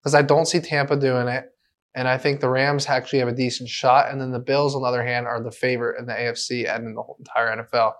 Because 0.01 0.13
I 0.13 0.22
don't 0.22 0.45
see 0.45 0.60
Tampa 0.60 0.95
doing 0.95 1.27
it. 1.27 1.45
And 1.95 2.07
I 2.07 2.17
think 2.17 2.39
the 2.39 2.50
Rams 2.50 2.88
actually 2.88 3.19
have 3.19 3.27
a 3.27 3.34
decent 3.34 3.69
shot. 3.69 4.12
And 4.12 4.22
then 4.22 4.31
the 4.31 4.39
Bills, 4.39 4.75
on 4.75 4.81
the 4.81 4.88
other 4.88 5.03
hand, 5.03 5.25
are 5.25 5.41
the 5.41 5.51
favorite 5.51 5.98
in 5.98 6.05
the 6.05 6.13
AFC 6.13 6.69
and 6.74 6.86
in 6.86 6.93
the 6.93 7.03
entire 7.17 7.57
NFL. 7.57 7.93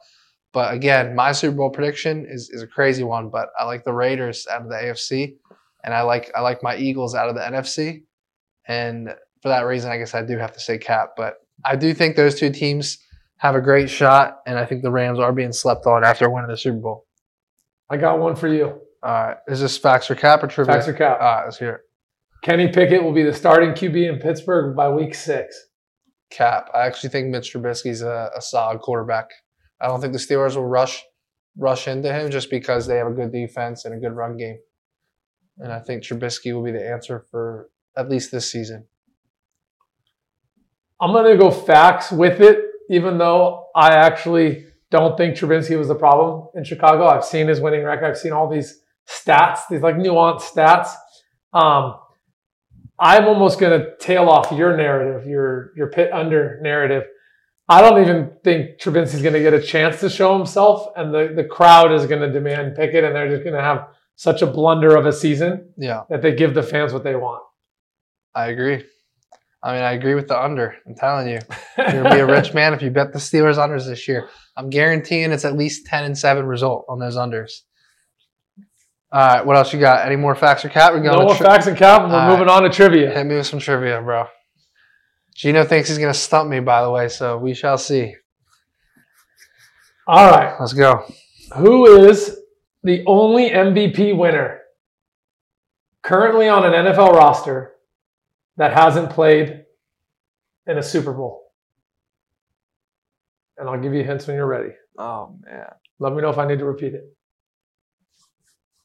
But 0.54 0.74
again, 0.74 1.16
my 1.16 1.32
Super 1.32 1.58
Bowl 1.58 1.70
prediction 1.70 2.26
is, 2.30 2.50
is 2.50 2.62
a 2.62 2.68
crazy 2.68 3.04
one, 3.04 3.30
but 3.30 3.50
I 3.60 3.66
like 3.66 3.84
the 3.84 3.94
Raiders 3.94 4.48
out 4.50 4.62
of 4.62 4.70
the 4.70 4.76
AFC. 4.76 5.38
And 5.84 5.94
I 5.94 6.02
like 6.02 6.32
I 6.36 6.42
like 6.42 6.64
my 6.64 6.78
Eagles 6.78 7.16
out 7.16 7.30
of 7.30 7.36
the 7.36 7.42
NFC. 7.42 8.04
And 8.68 9.10
for 9.42 9.50
that 9.50 9.62
reason, 9.62 9.92
I 9.92 9.98
guess 9.98 10.16
I 10.16 10.24
do 10.24 10.38
have 10.38 10.54
to 10.54 10.60
say 10.60 10.78
cap. 10.78 11.12
But 11.16 11.36
I 11.64 11.76
do 11.76 11.94
think 11.94 12.16
those 12.16 12.36
two 12.36 12.52
teams 12.52 12.98
have 13.38 13.56
a 13.56 13.62
great 13.62 13.90
shot, 13.90 14.40
and 14.48 14.58
I 14.58 14.66
think 14.66 14.82
the 14.82 14.92
Rams 14.92 15.20
are 15.20 15.34
being 15.34 15.52
slept 15.52 15.86
on 15.86 16.04
after 16.04 16.30
winning 16.30 16.50
the 16.50 16.58
Super 16.58 16.80
Bowl. 16.80 17.05
I 17.90 17.98
got 17.98 18.20
one 18.20 18.36
for 18.36 18.48
you. 18.48 18.82
All 19.04 19.12
right, 19.12 19.38
is 19.48 19.60
this 19.60 19.78
facts 19.78 20.10
or 20.10 20.16
cap 20.16 20.44
or 20.44 20.48
trivia? 20.48 20.74
Facts 20.74 20.88
or 20.88 20.94
cap? 20.94 21.20
Uh, 21.20 21.24
All 21.24 21.36
right, 21.36 21.46
let's 21.46 21.60
hear 21.60 21.74
it. 21.76 21.82
Kenny 22.44 22.68
Pickett 22.68 23.04
will 23.04 23.14
be 23.14 23.24
the 23.24 23.34
starting 23.34 23.72
QB 23.72 24.10
in 24.10 24.20
Pittsburgh 24.20 24.76
by 24.76 24.90
week 24.90 25.16
six. 25.16 25.68
Cap. 26.32 26.70
I 26.74 26.86
actually 26.86 27.10
think 27.10 27.28
Mitch 27.28 27.54
Trubisky's 27.54 28.02
a, 28.02 28.32
a 28.36 28.42
solid 28.42 28.80
quarterback. 28.82 29.30
I 29.80 29.88
don't 29.88 30.02
think 30.02 30.14
the 30.14 30.20
Steelers 30.20 30.56
will 30.56 30.66
rush 30.66 31.04
rush 31.58 31.88
into 31.88 32.12
him 32.12 32.30
just 32.30 32.50
because 32.50 32.86
they 32.86 32.98
have 32.98 33.08
a 33.08 33.12
good 33.12 33.32
defense 33.32 33.86
and 33.86 33.94
a 33.94 33.98
good 33.98 34.16
run 34.16 34.38
game. 34.38 34.58
And 35.58 35.72
I 35.72 35.80
think 35.80 36.04
Trubisky 36.04 36.54
will 36.54 36.64
be 36.64 36.72
the 36.72 36.86
answer 36.86 37.26
for 37.32 37.70
at 37.98 38.10
least 38.10 38.32
this 38.32 38.52
season. 38.52 38.86
I'm 41.00 41.12
going 41.12 41.32
to 41.32 41.38
go 41.38 41.52
facts 41.52 42.12
with 42.12 42.42
it, 42.42 42.60
even 42.90 43.18
though 43.18 43.68
I 43.76 43.94
actually 43.94 44.66
don't 44.96 45.18
think 45.18 45.36
Trubisky 45.36 45.78
was 45.78 45.88
the 45.88 45.96
problem 45.96 46.48
in 46.56 46.64
Chicago. 46.64 47.06
I've 47.08 47.26
seen 47.26 47.48
his 47.48 47.60
winning 47.62 47.84
record. 47.84 48.06
I've 48.06 48.18
seen 48.18 48.32
all 48.34 48.50
these 48.50 48.82
stats, 49.08 49.60
these 49.70 49.82
like 49.82 49.96
nuanced 49.96 50.42
stats. 50.42 50.90
Um, 51.54 51.96
I'm 52.98 53.26
almost 53.26 53.60
going 53.60 53.80
to 53.80 53.96
tail 53.98 54.30
off 54.30 54.52
your 54.52 54.76
narrative, 54.78 55.28
your 55.28 55.72
your 55.76 55.88
pit 55.88 56.12
under 56.14 56.60
narrative. 56.62 57.04
I 57.68 57.82
don't 57.82 58.00
even 58.02 58.32
think 58.44 58.80
Trubisky's 58.80 59.22
going 59.22 59.34
to 59.34 59.40
get 59.42 59.54
a 59.54 59.62
chance 59.62 60.00
to 60.02 60.10
show 60.10 60.38
himself, 60.38 60.88
and 60.96 61.14
the, 61.14 61.34
the 61.36 61.44
crowd 61.44 61.92
is 61.92 62.06
going 62.06 62.22
to 62.22 62.32
demand 62.32 62.76
Pickett, 62.76 63.04
and 63.04 63.16
they're 63.16 63.30
just 63.30 63.44
going 63.44 63.56
to 63.56 63.62
have 63.62 63.88
such 64.16 64.42
a 64.44 64.46
blunder 64.48 64.96
of 64.96 65.06
a 65.08 65.12
season 65.12 65.70
Yeah. 65.78 66.04
that 66.10 66.22
they 66.22 66.36
give 66.36 66.54
the 66.54 66.62
fans 66.64 66.94
what 66.94 67.04
they 67.04 67.16
want. 67.16 67.42
I 68.36 68.48
agree. 68.50 68.86
I 69.66 69.74
mean, 69.74 69.82
I 69.82 69.94
agree 69.94 70.14
with 70.14 70.28
the 70.28 70.40
under. 70.40 70.76
I'm 70.86 70.94
telling 70.94 71.28
you, 71.28 71.40
you're 71.78 72.04
gonna 72.04 72.14
be 72.14 72.20
a 72.22 72.26
rich 72.28 72.54
man 72.54 72.76
if 72.76 72.84
you 72.84 72.92
bet 72.92 73.12
the 73.14 73.18
Steelers 73.20 73.56
unders 73.58 73.88
this 73.88 74.08
year. 74.08 74.30
I'm 74.56 74.70
guaranteeing 74.70 75.32
it's 75.32 75.44
at 75.44 75.58
least 75.58 75.88
ten 75.88 76.04
and 76.04 76.16
seven 76.16 76.46
result 76.46 76.86
on 76.88 77.00
those 77.00 77.16
unders. 77.18 77.52
All 79.12 79.26
right, 79.28 79.44
what 79.46 79.58
else 79.58 79.74
you 79.74 79.80
got? 79.80 80.06
Any 80.06 80.18
more 80.18 80.36
facts 80.36 80.64
or 80.66 80.70
cap? 80.70 80.94
We're 80.94 81.00
no 81.02 81.24
more 81.24 81.36
tri- 81.36 81.48
facts 81.48 81.66
and 81.68 81.76
cap. 81.78 82.04
and 82.04 82.12
We're 82.12 82.20
All 82.20 82.30
moving 82.30 82.48
on 82.50 82.62
to 82.64 82.70
trivia. 82.70 83.10
hit 83.12 83.26
me 83.26 83.36
with 83.38 83.48
some 83.48 83.60
trivia, 83.60 84.02
bro. 84.02 84.26
Gino 85.36 85.64
thinks 85.64 85.90
he's 85.90 85.98
gonna 85.98 86.14
stump 86.14 86.48
me, 86.50 86.60
by 86.60 86.84
the 86.84 86.92
way, 86.92 87.08
so 87.08 87.38
we 87.38 87.54
shall 87.56 87.78
see. 87.80 88.14
All 90.08 90.30
right. 90.30 90.56
Let's 90.60 90.74
go. 90.74 91.06
Who 91.58 92.06
is 92.08 92.38
the 92.84 93.04
only 93.08 93.50
MVP 93.50 94.16
winner 94.16 94.60
currently 96.04 96.48
on 96.48 96.64
an 96.66 96.74
NFL 96.86 97.14
roster 97.14 97.72
that 98.58 98.74
hasn't 98.74 99.10
played 99.12 99.66
in 100.68 100.78
a 100.78 100.84
Super 100.84 101.14
Bowl? 101.14 101.52
And 103.58 103.70
I'll 103.70 103.80
give 103.80 103.94
you 103.94 104.04
hints 104.04 104.28
when 104.28 104.36
you're 104.36 104.46
ready. 104.48 104.74
Oh 104.98 105.38
man, 105.46 105.66
Let 106.00 106.14
me 106.14 106.22
know 106.22 106.30
if 106.30 106.38
I 106.38 106.48
need 106.48 106.60
to 106.60 106.66
repeat 106.66 106.94
it. 106.94 107.04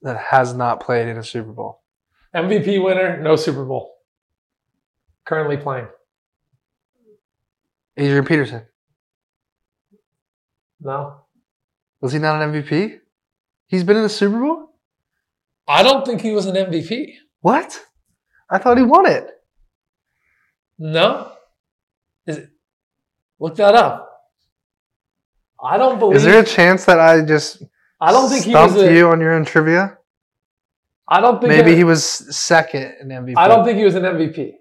that 0.02 0.16
has 0.16 0.54
not 0.54 0.80
played 0.80 1.08
in 1.08 1.16
a 1.18 1.22
Super 1.24 1.52
Bowl. 1.52 1.82
MVP 2.34 2.82
winner, 2.82 3.20
no 3.20 3.36
Super 3.36 3.64
Bowl. 3.64 3.96
Currently 5.26 5.56
playing. 5.58 5.88
Adrian 7.96 8.24
Peterson 8.24 8.62
No. 10.80 11.22
was 12.00 12.12
he 12.12 12.18
not 12.18 12.40
an 12.40 12.52
MVP? 12.52 12.98
He's 13.66 13.84
been 13.84 13.96
in 13.96 14.02
the 14.04 14.08
Super 14.08 14.40
Bowl. 14.40 14.68
I 15.68 15.82
don't 15.82 16.04
think 16.06 16.22
he 16.22 16.30
was 16.32 16.46
an 16.46 16.54
MVP. 16.56 17.14
What? 17.40 17.78
I 18.48 18.58
thought 18.58 18.78
he 18.78 18.84
won 18.84 19.06
it. 19.06 19.28
No. 20.80 21.32
Is 22.26 22.38
it? 22.38 22.50
Look 23.38 23.56
that 23.56 23.74
up. 23.74 24.08
I 25.62 25.76
don't 25.76 25.98
believe. 25.98 26.16
Is 26.16 26.24
there 26.24 26.40
a 26.40 26.44
chance 26.44 26.86
that 26.86 26.98
I 26.98 27.20
just 27.20 27.62
I 28.00 28.12
don't 28.12 28.30
think 28.30 28.46
he 28.46 28.54
was. 28.54 28.74
A, 28.76 28.92
you 28.92 29.08
on 29.08 29.20
your 29.20 29.34
own 29.34 29.44
trivia? 29.44 29.98
I 31.06 31.20
don't 31.20 31.38
think 31.40 31.50
Maybe 31.50 31.76
he 31.76 31.84
was 31.84 32.02
second 32.34 32.94
in 33.00 33.08
MVP. 33.08 33.34
I 33.36 33.46
don't 33.46 33.64
think 33.64 33.76
he 33.76 33.84
was 33.84 33.94
an 33.94 34.04
MVP. 34.04 34.54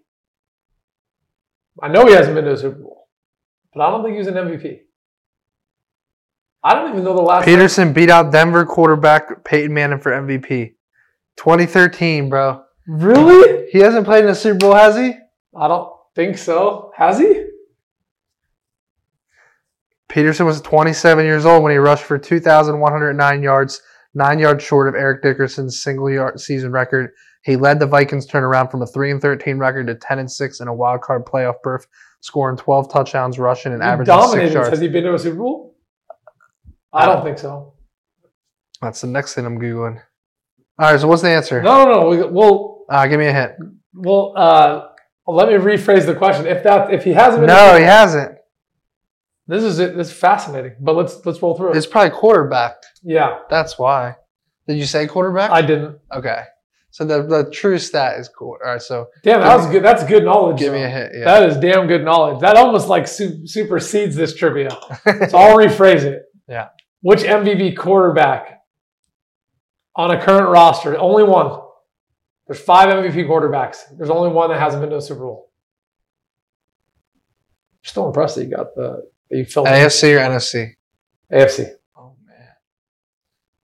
I 1.81 1.87
know 1.87 2.05
he 2.05 2.13
hasn't 2.13 2.35
been 2.35 2.43
to 2.45 2.53
a 2.53 2.57
Super 2.57 2.79
Bowl, 2.79 3.07
but 3.73 3.81
I 3.81 3.89
don't 3.89 4.03
think 4.03 4.13
he 4.13 4.19
was 4.19 4.27
an 4.27 4.33
MVP. 4.33 4.81
I 6.61 6.73
don't 6.73 6.91
even 6.91 7.05
know 7.05 7.15
the 7.15 7.21
last. 7.21 7.45
Peterson 7.45 7.93
beat 7.93 8.09
out 8.09 8.33
Denver 8.33 8.65
quarterback 8.65 9.45
Peyton 9.45 9.73
Manning 9.73 9.99
for 9.99 10.11
MVP. 10.11 10.73
2013, 11.37 12.27
bro. 12.27 12.63
Really? 12.87 13.69
He 13.71 13.79
hasn't 13.79 14.05
played 14.05 14.25
in 14.25 14.31
a 14.31 14.35
Super 14.35 14.57
Bowl, 14.57 14.73
has 14.73 14.97
he? 14.97 15.13
I 15.55 15.67
don't 15.69 15.98
think 16.19 16.37
so. 16.37 16.91
Has 16.95 17.17
he? 17.19 17.45
Peterson 20.09 20.45
was 20.45 20.59
27 20.61 21.23
years 21.23 21.45
old 21.45 21.63
when 21.63 21.71
he 21.71 21.77
rushed 21.77 22.03
for 22.03 22.17
2,109 22.17 23.43
yards, 23.43 23.81
nine 24.13 24.39
yards 24.39 24.63
short 24.63 24.87
of 24.89 24.95
Eric 24.95 25.21
Dickerson's 25.21 25.81
single 25.81 26.09
yard 26.09 26.39
season 26.39 26.71
record. 26.71 27.11
He 27.43 27.55
led 27.55 27.79
the 27.79 27.85
Vikings 27.85 28.27
turnaround 28.27 28.69
from 28.69 28.81
a 28.81 28.87
3 28.87 29.11
and 29.11 29.21
13 29.21 29.59
record 29.59 29.87
to 29.87 29.95
10 29.95 30.19
and 30.19 30.29
6 30.31 30.59
in 30.59 30.67
a 30.67 30.73
wild 30.73 31.01
card 31.01 31.25
playoff 31.25 31.61
berth, 31.63 31.85
scoring 32.21 32.57
12 32.57 32.91
touchdowns 32.91 33.39
rushing 33.39 33.71
and 33.71 33.81
He 33.81 33.87
averaging 33.87 34.21
six 34.29 34.53
yards. 34.53 34.69
Has 34.69 34.79
he 34.79 34.87
been 34.89 35.03
to 35.05 35.13
a 35.13 35.19
Super 35.19 35.37
Bowl? 35.37 35.77
I 36.91 37.05
don't 37.05 37.23
think 37.23 37.37
so. 37.37 37.75
That's 38.81 38.99
the 39.01 39.07
next 39.07 39.35
thing 39.35 39.45
I'm 39.45 39.59
googling. 39.59 40.01
All 40.79 40.91
right, 40.91 40.99
so 40.99 41.07
what's 41.07 41.21
the 41.21 41.29
answer? 41.29 41.61
No, 41.61 41.85
no, 41.85 42.01
no. 42.01 42.09
We, 42.09 42.23
well, 42.23 42.85
Uh, 42.89 43.05
give 43.07 43.19
me 43.19 43.27
a 43.27 43.33
hint. 43.33 43.51
well. 43.93 44.33
Uh, 44.35 44.88
let 45.35 45.47
me 45.49 45.55
rephrase 45.55 46.05
the 46.05 46.15
question. 46.15 46.45
If 46.47 46.63
that, 46.63 46.93
if 46.93 47.03
he 47.03 47.11
hasn't 47.13 47.41
been, 47.41 47.47
No, 47.47 47.75
he 47.77 47.83
hasn't. 47.83 48.35
This 49.47 49.63
is 49.63 49.79
it. 49.79 49.97
This 49.97 50.09
is 50.11 50.13
fascinating. 50.13 50.75
But 50.79 50.95
let's 50.95 51.25
let's 51.25 51.41
roll 51.41 51.55
through 51.55 51.71
it. 51.71 51.77
It's 51.77 51.87
probably 51.87 52.11
quarterback. 52.11 52.75
yeah, 53.03 53.39
That's 53.49 53.79
why. 53.79 54.15
Did 54.67 54.77
you 54.77 54.85
say 54.85 55.07
quarterback? 55.07 55.49
I 55.51 55.61
didn't. 55.63 55.97
okay. 56.13 56.43
So 56.91 57.05
the, 57.05 57.21
the 57.23 57.49
true 57.51 57.77
stat 57.79 58.19
is 58.19 58.27
cool. 58.29 58.57
All 58.63 58.71
right, 58.71 58.81
so 58.81 59.07
Damn, 59.23 59.41
that 59.41 59.55
was 59.57 59.67
good. 59.67 59.83
That's 59.83 60.03
good 60.03 60.23
knowledge. 60.23 60.57
give 60.57 60.73
me 60.73 60.81
a 60.83 60.89
hint. 60.89 61.11
Yeah. 61.15 61.23
That 61.25 61.49
is 61.49 61.57
damn 61.57 61.85
good 61.87 62.03
knowledge. 62.03 62.41
That 62.41 62.55
almost 62.57 62.87
like 62.87 63.07
su- 63.07 63.45
supersedes 63.45 64.15
this 64.15 64.35
trivia. 64.35 64.71
So 65.29 65.37
I'll 65.37 65.55
rephrase 65.65 66.01
it. 66.03 66.23
Yeah. 66.47 66.69
Which 67.01 67.19
MVP 67.21 67.77
quarterback 67.77 68.59
on 69.95 70.09
a 70.11 70.19
current 70.21 70.49
roster? 70.49 70.97
Only 70.97 71.23
one. 71.23 71.61
There's 72.49 72.59
five 72.59 72.89
MVP 72.89 73.27
quarterbacks. 73.27 73.77
There's 73.95 74.09
only 74.09 74.31
one 74.31 74.49
that 74.49 74.59
hasn't 74.59 74.81
been 74.81 74.89
to 74.89 74.97
a 74.97 75.01
Super 75.01 75.19
Bowl. 75.21 75.51
Still 77.83 78.07
impressed 78.07 78.37
that 78.37 78.43
you 78.45 78.49
got 78.49 78.73
the 78.75 79.07
that 79.29 79.37
you 79.37 79.45
filled. 79.45 79.67
AFC 79.67 80.15
or 80.15 80.19
NFC? 80.19 80.71
AFC. 81.31 81.69
Oh 81.95 82.15
man, 82.25 82.47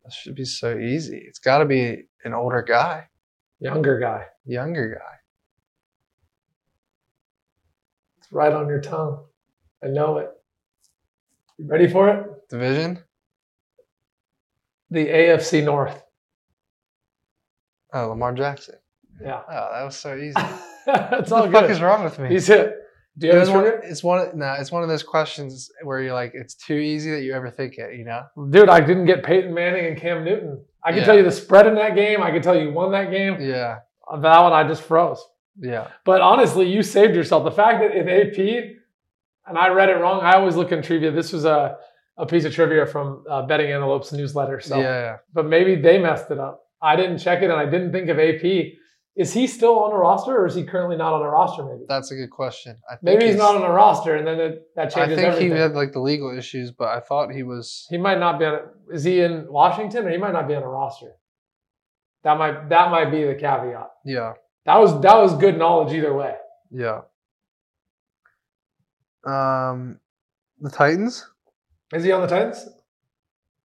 that 0.04 0.12
should 0.12 0.34
be 0.34 0.44
so 0.44 0.76
easy. 0.78 1.16
It's 1.26 1.38
got 1.38 1.58
to 1.58 1.64
be 1.64 2.02
an 2.24 2.34
older 2.34 2.60
guy, 2.62 3.08
Younger 3.58 3.98
guy. 3.98 4.26
younger 4.44 4.96
guy. 5.00 5.14
It's 8.18 8.30
right 8.30 8.52
on 8.52 8.68
your 8.68 8.82
tongue. 8.82 9.24
I 9.82 9.88
know 9.88 10.18
it. 10.18 10.28
You 11.56 11.66
ready 11.68 11.88
for 11.88 12.08
it? 12.10 12.26
Division? 12.50 13.02
The 14.90 15.06
AFC 15.06 15.64
North. 15.64 16.03
Oh, 17.94 18.08
Lamar 18.08 18.32
Jackson. 18.34 18.74
Yeah. 19.22 19.40
Oh, 19.48 19.70
that 19.72 19.84
was 19.84 19.96
so 19.96 20.16
easy. 20.16 20.34
It's 20.86 21.30
what 21.30 21.40
all 21.40 21.46
the 21.46 21.52
fuck 21.52 21.70
is 21.70 21.80
wrong 21.80 22.04
with 22.04 22.18
me? 22.18 22.28
He's 22.28 22.46
hit. 22.46 22.74
Do 23.16 23.26
you 23.28 23.32
It 23.32 23.38
have 23.38 23.48
one, 23.54 23.72
it's 23.84 24.02
one. 24.04 24.36
No, 24.38 24.52
it's 24.58 24.70
one 24.70 24.82
of 24.82 24.90
those 24.90 25.02
questions 25.02 25.70
where 25.82 26.02
you're 26.02 26.12
like, 26.12 26.32
it's 26.34 26.54
too 26.54 26.74
easy 26.74 27.10
that 27.12 27.22
you 27.22 27.32
ever 27.32 27.48
think 27.50 27.78
it. 27.78 27.96
You 27.96 28.04
know? 28.04 28.22
Dude, 28.50 28.68
I 28.68 28.80
didn't 28.80 29.06
get 29.06 29.22
Peyton 29.24 29.54
Manning 29.54 29.86
and 29.86 29.96
Cam 29.96 30.24
Newton. 30.24 30.62
I 30.82 30.90
can 30.90 30.98
Yeah. 30.98 31.04
tell 31.06 31.16
you 31.16 31.22
the 31.22 31.30
spread 31.30 31.66
in 31.66 31.74
that 31.76 31.94
game. 31.94 32.22
I 32.22 32.30
can 32.32 32.42
tell 32.42 32.54
you 32.60 32.70
won 32.70 32.92
that 32.92 33.10
game. 33.10 33.40
Yeah, 33.40 33.78
That 34.20 34.40
one 34.40 34.52
I 34.52 34.64
just 34.68 34.82
froze. 34.82 35.24
yeah. 35.58 35.88
But 36.04 36.20
honestly, 36.20 36.66
you 36.70 36.82
saved 36.82 37.14
yourself. 37.14 37.44
The 37.44 37.50
fact 37.52 37.80
that 37.80 37.92
in 37.96 38.06
AP, 38.10 38.76
and 39.46 39.56
I 39.56 39.68
read 39.68 39.88
it 39.88 39.94
wrong, 39.94 40.20
I 40.20 40.32
always 40.34 40.56
look 40.56 40.70
in 40.72 40.82
trivia. 40.82 41.12
This 41.12 41.32
was 41.32 41.46
a, 41.46 41.78
a 42.18 42.26
piece 42.26 42.44
of 42.44 42.52
trivia 42.52 42.84
from 42.84 43.24
uh, 43.30 43.46
Betting 43.46 43.70
Antelope's 43.72 44.12
newsletter. 44.12 44.60
So, 44.60 44.78
yeah, 44.78 45.16
but 45.32 45.46
maybe 45.46 45.76
they 45.76 45.98
messed 45.98 46.30
it 46.30 46.38
up. 46.38 46.63
I 46.84 46.96
didn't 46.96 47.18
check 47.18 47.40
it, 47.42 47.44
and 47.50 47.54
I 47.54 47.64
didn't 47.64 47.92
think 47.92 48.08
of 48.10 48.18
AP. 48.18 48.44
Is 49.16 49.32
he 49.32 49.46
still 49.46 49.78
on 49.78 49.92
a 49.92 49.96
roster, 49.96 50.32
or 50.36 50.46
is 50.46 50.54
he 50.54 50.64
currently 50.64 50.96
not 50.96 51.14
on 51.14 51.22
a 51.22 51.28
roster? 51.28 51.64
Maybe. 51.64 51.84
that's 51.88 52.10
a 52.10 52.16
good 52.16 52.30
question. 52.30 52.76
I 52.90 52.96
think 52.96 53.04
Maybe 53.04 53.26
he's 53.26 53.36
not 53.36 53.54
on 53.56 53.62
a 53.62 53.70
roster, 53.70 54.16
and 54.16 54.26
then 54.26 54.38
it, 54.40 54.62
that 54.76 54.92
changes. 54.92 55.16
I 55.18 55.22
think 55.22 55.28
everything. 55.28 55.52
he 55.52 55.58
had 55.58 55.72
like 55.72 55.92
the 55.92 56.00
legal 56.00 56.36
issues, 56.36 56.72
but 56.72 56.88
I 56.88 57.00
thought 57.00 57.30
he 57.32 57.42
was. 57.42 57.86
He 57.88 57.96
might 57.96 58.18
not 58.18 58.38
be 58.38 58.44
on. 58.44 58.58
Is 58.92 59.04
he 59.04 59.20
in 59.20 59.46
Washington, 59.48 60.06
or 60.06 60.10
he 60.10 60.18
might 60.18 60.32
not 60.32 60.46
be 60.48 60.54
on 60.54 60.62
a 60.62 60.68
roster? 60.68 61.12
That 62.24 62.38
might 62.38 62.68
that 62.70 62.90
might 62.90 63.10
be 63.10 63.24
the 63.24 63.34
caveat. 63.34 63.90
Yeah, 64.04 64.32
That 64.66 64.78
was 64.78 65.00
that 65.02 65.16
was 65.16 65.36
good 65.38 65.56
knowledge 65.58 65.92
either 65.94 66.12
way. 66.12 66.34
yeah. 66.70 67.02
Um, 69.26 70.00
the 70.60 70.70
Titans. 70.70 71.26
Is 71.92 72.04
he 72.04 72.12
on 72.12 72.20
the 72.20 72.26
Titans? 72.26 72.68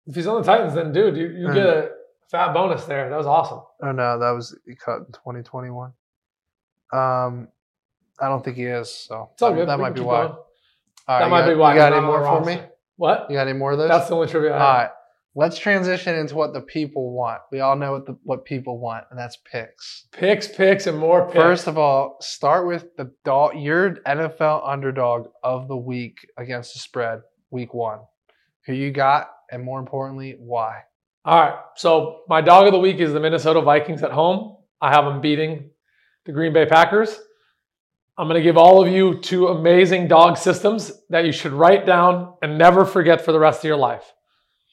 If 0.07 0.15
he's 0.15 0.27
on 0.27 0.41
the 0.41 0.45
Titans, 0.45 0.73
then 0.73 0.91
dude, 0.93 1.17
you, 1.17 1.27
you 1.27 1.53
get 1.53 1.65
a 1.65 1.89
fat 2.29 2.53
bonus 2.53 2.85
there. 2.85 3.09
That 3.09 3.17
was 3.17 3.27
awesome. 3.27 3.61
Oh 3.81 3.91
no, 3.91 4.19
that 4.19 4.31
was 4.31 4.57
he 4.65 4.75
cut 4.75 4.99
in 4.99 5.05
2021. 5.13 5.91
Um, 6.91 7.47
I 8.19 8.27
don't 8.27 8.43
think 8.43 8.57
he 8.57 8.63
is. 8.65 8.89
So 8.91 9.29
It's 9.33 9.41
all 9.41 9.51
that, 9.51 9.55
good. 9.55 9.69
that 9.69 9.77
We 9.77 9.83
might 9.83 9.93
be 9.95 10.01
why. 10.01 10.23
going. 10.23 10.33
All 10.33 10.43
right, 11.07 11.19
that 11.19 11.29
might 11.29 11.41
got, 11.41 11.49
be 11.49 11.55
why. 11.55 11.73
You 11.73 11.79
got 11.79 11.93
any 11.93 12.05
more 12.05 12.23
for 12.23 12.45
me? 12.45 12.61
What? 12.97 13.27
You 13.29 13.35
got 13.37 13.47
any 13.47 13.57
more 13.57 13.71
of 13.71 13.77
those? 13.77 13.89
That's 13.89 14.09
the 14.09 14.15
only 14.15 14.27
trivia. 14.27 14.51
I 14.51 14.53
All 14.53 14.59
right. 14.59 14.89
Let's 15.35 15.57
transition 15.59 16.15
into 16.15 16.35
what 16.35 16.53
the 16.53 16.61
people 16.61 17.11
want. 17.13 17.41
We 17.51 17.59
all 17.61 17.75
know 17.75 17.91
what 17.93 18.05
the 18.07 18.17
what 18.23 18.45
people 18.45 18.79
want, 18.79 19.05
and 19.09 19.17
that's 19.17 19.37
picks. 19.49 20.07
Picks, 20.11 20.47
picks, 20.47 20.87
and 20.87 20.97
more 20.97 21.25
picks. 21.27 21.35
First 21.35 21.67
of 21.67 21.77
all, 21.77 22.17
start 22.19 22.67
with 22.67 22.95
the 22.97 23.11
dog, 23.23 23.57
your 23.57 23.95
NFL 24.07 24.67
underdog 24.67 25.27
of 25.43 25.67
the 25.67 25.77
week 25.77 26.17
against 26.37 26.73
the 26.73 26.79
spread, 26.79 27.21
week 27.51 27.73
one. 27.73 27.99
Who 28.65 28.73
you 28.73 28.91
got, 28.91 29.29
and 29.51 29.63
more 29.63 29.79
importantly, 29.79 30.35
why? 30.39 30.79
All 31.29 31.39
right. 31.39 31.59
So 31.75 32.21
my 32.27 32.41
dog 32.41 32.65
of 32.65 32.73
the 32.73 32.79
week 32.79 32.97
is 32.97 33.13
the 33.13 33.19
Minnesota 33.19 33.61
Vikings 33.61 34.01
at 34.01 34.09
home. 34.09 34.57
I 34.81 34.89
have 34.89 35.05
them 35.05 35.21
beating 35.21 35.69
the 36.25 36.31
Green 36.31 36.53
Bay 36.53 36.65
Packers. 36.65 37.19
I'm 38.17 38.27
going 38.27 38.39
to 38.39 38.43
give 38.43 38.57
all 38.57 38.81
of 38.81 38.91
you 38.91 39.19
two 39.19 39.49
amazing 39.49 40.07
dog 40.07 40.39
systems 40.39 40.91
that 41.11 41.27
you 41.27 41.31
should 41.31 41.51
write 41.51 41.85
down 41.85 42.33
and 42.41 42.57
never 42.57 42.83
forget 42.83 43.23
for 43.23 43.31
the 43.31 43.37
rest 43.37 43.59
of 43.59 43.65
your 43.65 43.77
life. 43.77 44.11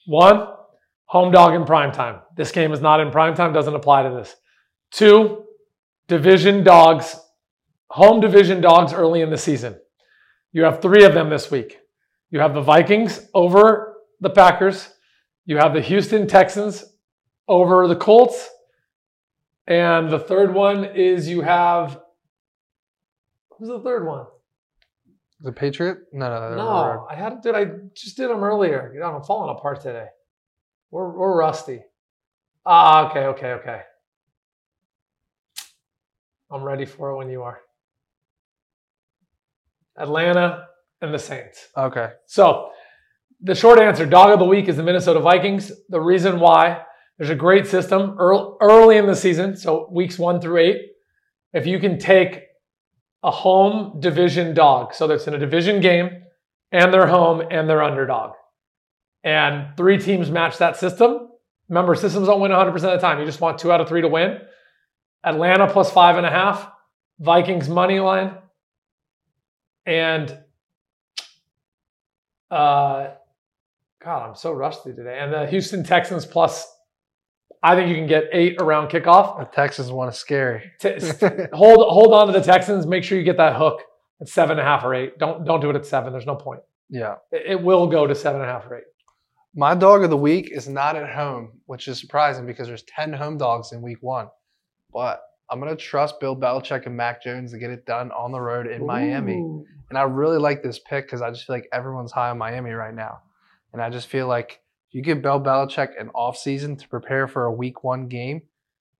One, 0.07 0.47
home 1.05 1.31
dog 1.31 1.53
in 1.53 1.63
prime 1.63 1.91
time. 1.91 2.21
This 2.35 2.51
game 2.51 2.73
is 2.73 2.81
not 2.81 3.01
in 3.01 3.11
prime 3.11 3.35
time, 3.35 3.53
doesn't 3.53 3.75
apply 3.75 4.01
to 4.01 4.09
this. 4.09 4.35
Two, 4.89 5.45
division 6.07 6.63
dogs, 6.63 7.19
home 7.91 8.19
division 8.19 8.61
dogs 8.61 8.93
early 8.93 9.21
in 9.21 9.29
the 9.29 9.37
season. 9.37 9.79
You 10.53 10.63
have 10.63 10.81
three 10.81 11.03
of 11.03 11.13
them 11.13 11.29
this 11.29 11.51
week. 11.51 11.77
You 12.31 12.39
have 12.39 12.55
the 12.55 12.61
Vikings 12.61 13.29
over 13.35 13.97
the 14.21 14.31
Packers. 14.31 14.89
You 15.47 15.57
have 15.57 15.73
the 15.73 15.81
Houston 15.81 16.27
Texans 16.27 16.83
over 17.47 17.87
the 17.87 17.95
Colts. 17.95 18.49
And 19.65 20.09
the 20.09 20.19
third 20.19 20.53
one 20.53 20.85
is 20.85 21.27
you 21.27 21.41
have 21.41 21.99
Who's 23.57 23.69
the 23.69 23.79
third 23.79 24.05
one? 24.05 24.25
The 25.41 25.51
Patriot? 25.51 25.99
No, 26.13 26.29
no, 26.29 26.39
they're 26.39 26.49
on 26.49 26.55
the 26.57 26.63
road. 26.63 26.95
No, 26.95 27.07
I 27.09 27.15
had 27.15 27.41
did 27.41 27.55
I 27.55 27.65
just 27.95 28.17
did 28.17 28.29
them 28.29 28.43
earlier. 28.43 28.93
God, 28.99 29.15
I'm 29.15 29.23
falling 29.23 29.55
apart 29.55 29.81
today. 29.81 30.07
We're 30.91 31.09
we're 31.09 31.35
rusty. 31.37 31.81
Ah, 32.65 33.09
okay, 33.09 33.25
okay, 33.27 33.51
okay. 33.53 33.81
I'm 36.51 36.63
ready 36.63 36.85
for 36.85 37.11
it 37.11 37.17
when 37.17 37.29
you 37.29 37.43
are. 37.43 37.59
Atlanta 39.97 40.67
and 41.01 41.13
the 41.13 41.19
Saints. 41.19 41.69
Okay. 41.75 42.09
So, 42.25 42.71
the 43.41 43.55
short 43.55 43.79
answer, 43.79 44.05
dog 44.05 44.31
of 44.31 44.39
the 44.39 44.45
week, 44.45 44.67
is 44.67 44.77
the 44.77 44.83
Minnesota 44.83 45.19
Vikings. 45.19 45.71
The 45.89 46.01
reason 46.01 46.39
why 46.39 46.81
there's 47.17 47.29
a 47.29 47.35
great 47.35 47.67
system 47.67 48.15
early, 48.19 48.97
in 48.97 49.07
the 49.07 49.15
season, 49.15 49.55
so 49.55 49.87
weeks 49.91 50.19
one 50.19 50.39
through 50.39 50.57
eight. 50.57 50.81
If 51.53 51.65
you 51.65 51.79
can 51.79 51.97
take 51.97 52.41
a 53.23 53.31
home 53.31 53.99
division 53.99 54.53
dog, 54.53 54.93
so 54.93 55.07
that's 55.07 55.27
in 55.27 55.33
a 55.33 55.39
division 55.39 55.81
game, 55.81 56.09
and 56.71 56.93
they're 56.93 57.07
home 57.07 57.41
and 57.49 57.69
they're 57.69 57.81
underdog, 57.81 58.33
and 59.23 59.75
three 59.77 59.97
teams 59.97 60.29
match 60.29 60.57
that 60.57 60.77
system. 60.77 61.29
Remember, 61.69 61.95
systems 61.95 62.27
don't 62.27 62.39
win 62.39 62.51
100% 62.51 62.73
of 62.75 62.81
the 62.81 62.97
time. 62.99 63.19
You 63.19 63.25
just 63.25 63.41
want 63.41 63.57
two 63.57 63.71
out 63.71 63.81
of 63.81 63.89
three 63.89 64.01
to 64.01 64.07
win. 64.07 64.37
Atlanta 65.23 65.71
plus 65.71 65.91
five 65.91 66.17
and 66.17 66.25
a 66.25 66.29
half, 66.29 66.69
Vikings 67.19 67.67
money 67.67 67.99
line, 67.99 68.35
and 69.85 70.37
uh, 72.51 73.09
God, 74.03 74.29
I'm 74.29 74.35
so 74.35 74.51
rusty 74.51 74.93
today. 74.93 75.17
And 75.19 75.33
the 75.33 75.47
Houston 75.47 75.83
Texans 75.83 76.25
plus, 76.25 76.67
I 77.63 77.75
think 77.75 77.89
you 77.89 77.95
can 77.95 78.07
get 78.07 78.25
eight 78.31 78.61
around 78.61 78.89
kickoff. 78.89 79.39
The 79.39 79.45
Texans 79.45 79.91
one 79.91 80.07
is 80.09 80.15
scary. 80.17 80.71
Hold 81.53 81.87
hold 81.89 82.13
on 82.13 82.27
to 82.27 82.33
the 82.33 82.41
Texans. 82.41 82.85
Make 82.85 83.03
sure 83.03 83.17
you 83.17 83.23
get 83.23 83.37
that 83.37 83.55
hook 83.55 83.81
at 84.21 84.29
seven 84.29 84.51
and 84.59 84.61
a 84.61 84.63
half 84.63 84.83
or 84.83 84.93
eight. 84.93 85.17
Don't 85.17 85.45
don't 85.45 85.59
do 85.61 85.69
it 85.69 85.75
at 85.75 85.85
seven. 85.85 86.11
There's 86.13 86.25
no 86.27 86.35
point. 86.35 86.61
yeah. 86.89 87.15
It, 87.31 87.43
it 87.53 87.61
will 87.61 87.87
go 87.87 88.05
to 88.05 88.13
seven 88.15 88.41
and 88.41 88.49
a 88.49 88.53
half 88.53 88.65
or 88.67 88.77
eight. 88.77 88.83
My 89.55 89.73
dog 89.73 90.03
of 90.03 90.11
the 90.11 90.17
week 90.17 90.51
is 90.51 90.67
not 90.69 90.95
at 90.95 91.09
home, 91.09 91.53
which 91.65 91.87
is 91.87 91.99
surprising 91.99 92.45
because 92.45 92.67
there's 92.67 92.83
10 92.83 93.11
home 93.13 93.39
dogs 93.39 93.71
in 93.71 93.81
week 93.81 93.97
one. 94.01 94.27
But 94.93 95.21
I'm 95.49 95.59
going 95.59 95.75
to 95.75 95.81
trust 95.81 96.19
Bill 96.19 96.35
Belichick 96.35 96.85
and 96.85 96.95
Mac 96.95 97.23
Jones 97.23 97.53
to 97.53 97.57
get 97.57 97.71
it 97.71 97.83
done 97.87 98.11
on 98.11 98.31
the 98.31 98.39
road 98.39 98.67
in 98.67 98.85
Miami. 98.85 99.33
And 99.89 99.97
I 99.97 100.03
really 100.03 100.37
like 100.37 100.61
this 100.61 100.77
pick 100.87 101.05
because 101.07 101.23
I 101.23 101.31
just 101.31 101.47
feel 101.47 101.55
like 101.55 101.67
everyone's 101.73 102.11
high 102.11 102.29
on 102.29 102.37
Miami 102.37 102.69
right 102.71 102.93
now. 102.93 103.19
And 103.73 103.81
I 103.81 103.89
just 103.89 104.07
feel 104.07 104.27
like 104.27 104.61
you 104.91 105.01
give 105.01 105.21
Bill 105.21 105.39
Belichick 105.39 105.99
an 105.99 106.09
offseason 106.15 106.79
to 106.79 106.87
prepare 106.87 107.27
for 107.27 107.45
a 107.45 107.53
week 107.53 107.83
one 107.83 108.07
game. 108.07 108.43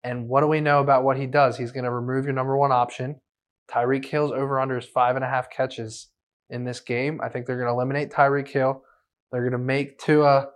And 0.04 0.28
what 0.28 0.42
do 0.42 0.48
we 0.48 0.62
know 0.62 0.80
about 0.80 1.04
what 1.04 1.18
he 1.18 1.26
does? 1.26 1.58
He's 1.58 1.72
going 1.72 1.86
to 1.86 1.92
remove 1.92 2.26
your 2.26 2.34
number 2.34 2.56
one 2.58 2.72
option. 2.72 3.20
Tyreek 3.70 4.06
Hill's 4.06 4.32
over 4.32 4.60
under 4.60 4.78
is 4.78 4.86
five 4.86 5.16
and 5.16 5.26
a 5.26 5.28
half 5.28 5.50
catches 5.50 6.08
in 6.50 6.64
this 6.64 6.80
game. 6.80 7.20
I 7.22 7.30
think 7.30 7.46
they're 7.46 7.58
going 7.58 7.68
to 7.68 7.74
eliminate 7.74 8.12
Tyreek 8.12 8.48
Hill. 8.48 8.84
They're 9.32 9.42
going 9.42 9.52
to 9.52 9.58
make 9.58 10.00
Tua 10.00 10.50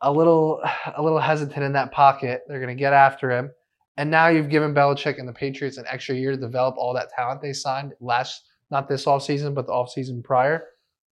a 0.00 0.12
little 0.12 0.62
a 0.96 1.02
little 1.02 1.20
hesitant 1.20 1.64
in 1.64 1.72
that 1.72 1.92
pocket. 1.92 2.42
They're 2.46 2.60
going 2.60 2.74
to 2.74 2.80
get 2.80 2.92
after 2.92 3.30
him. 3.30 3.50
And 3.96 4.10
now 4.10 4.28
you've 4.28 4.50
given 4.50 4.74
Belichick 4.74 5.18
and 5.18 5.28
the 5.28 5.32
Patriots 5.32 5.76
an 5.76 5.84
extra 5.88 6.16
year 6.16 6.32
to 6.32 6.36
develop 6.36 6.76
all 6.76 6.94
that 6.94 7.10
talent 7.10 7.40
they 7.40 7.52
signed 7.52 7.92
last 8.00 8.42
not 8.70 8.88
this 8.88 9.04
offseason, 9.04 9.54
but 9.54 9.66
the 9.66 9.72
offseason 9.72 10.24
prior. 10.24 10.64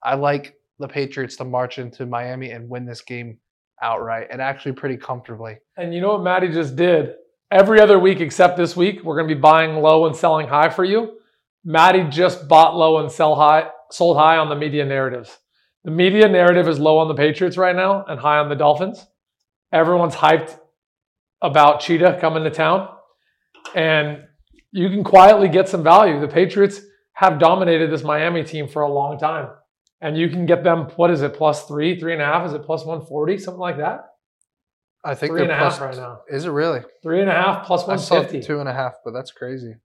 I 0.04 0.16
like 0.16 0.57
the 0.80 0.88
Patriots 0.88 1.36
to 1.38 1.46
march 1.46 1.80
into 1.80 2.06
Miami 2.06 2.52
and 2.52 2.70
win 2.70 2.86
this 2.86 3.02
game 3.02 3.38
outright 3.82 4.28
and 4.32 4.42
actually 4.42 4.74
pretty 4.74 4.98
comfortably. 4.98 5.58
And 5.78 5.94
you 5.94 6.02
know 6.02 6.14
what 6.14 6.24
Matty 6.24 6.50
just 6.50 6.76
did? 6.76 7.14
Every 7.52 7.80
other 7.80 8.00
week 8.00 8.20
except 8.20 8.58
this 8.58 8.76
week, 8.76 9.04
we're 9.04 9.16
going 9.16 9.30
to 9.30 9.36
be 9.36 9.40
buying 9.40 9.78
low 9.82 10.06
and 10.06 10.16
selling 10.16 10.48
high 10.48 10.70
for 10.70 10.84
you. 10.84 11.20
Matty 11.64 12.04
just 12.10 12.48
bought 12.48 12.76
low 12.76 13.00
and 13.00 13.12
sell 13.12 13.36
high, 13.36 13.70
sold 13.92 14.18
high 14.18 14.38
on 14.38 14.50
the 14.50 14.56
media 14.56 14.86
narratives. 14.86 15.38
The 15.84 15.92
media 15.92 16.28
narrative 16.28 16.68
is 16.68 16.80
low 16.80 16.98
on 16.98 17.08
the 17.08 17.14
Patriots 17.14 17.58
right 17.58 17.76
now 17.76 18.04
and 18.08 18.20
high 18.20 18.40
on 18.40 18.50
the 18.50 18.56
Dolphins. 18.56 19.06
Everyone's 19.72 20.16
hyped 20.16 20.60
about 21.42 21.80
Cheetah 21.80 22.18
coming 22.20 22.44
to 22.44 22.50
town. 22.50 22.90
And 23.76 24.24
you 24.72 24.90
can 24.90 25.04
quietly 25.04 25.48
get 25.48 25.70
some 25.70 25.84
value. 25.84 26.20
The 26.20 26.28
Patriots 26.28 26.82
have 27.14 27.40
dominated 27.40 27.92
this 27.92 28.04
Miami 28.04 28.44
team 28.44 28.68
for 28.68 28.82
a 28.82 28.92
long 28.92 29.18
time. 29.18 29.50
And 30.02 30.16
you 30.18 30.30
can 30.30 30.46
get 30.46 30.64
them, 30.64 30.90
what 30.96 31.10
is 31.10 31.22
it, 31.24 31.34
plus 31.34 31.66
three, 31.66 32.00
three 32.00 32.14
and 32.14 32.22
a 32.22 32.26
half? 32.26 32.46
Is 32.46 32.54
it 32.54 32.64
plus 32.64 32.86
140, 32.86 33.38
something 33.40 33.60
like 33.60 33.78
that? 33.78 34.02
I 35.04 35.16
think 35.16 35.32
Three 35.32 35.42
and 35.42 35.50
they're 35.50 35.58
half 35.58 35.80
right 35.82 35.96
now. 35.96 36.22
Is 36.30 36.46
it 36.46 36.50
really? 36.52 36.82
Three 37.02 37.22
and 37.22 37.30
a 37.30 37.34
half 37.34 37.66
plus 37.66 37.84
I 37.88 37.96
saw 37.96 38.16
150. 38.16 38.46
two 38.46 38.60
and 38.60 38.68
a 38.70 38.74
half, 38.74 38.94
but 39.06 39.12
that's 39.12 39.32
crazy. 39.32 39.76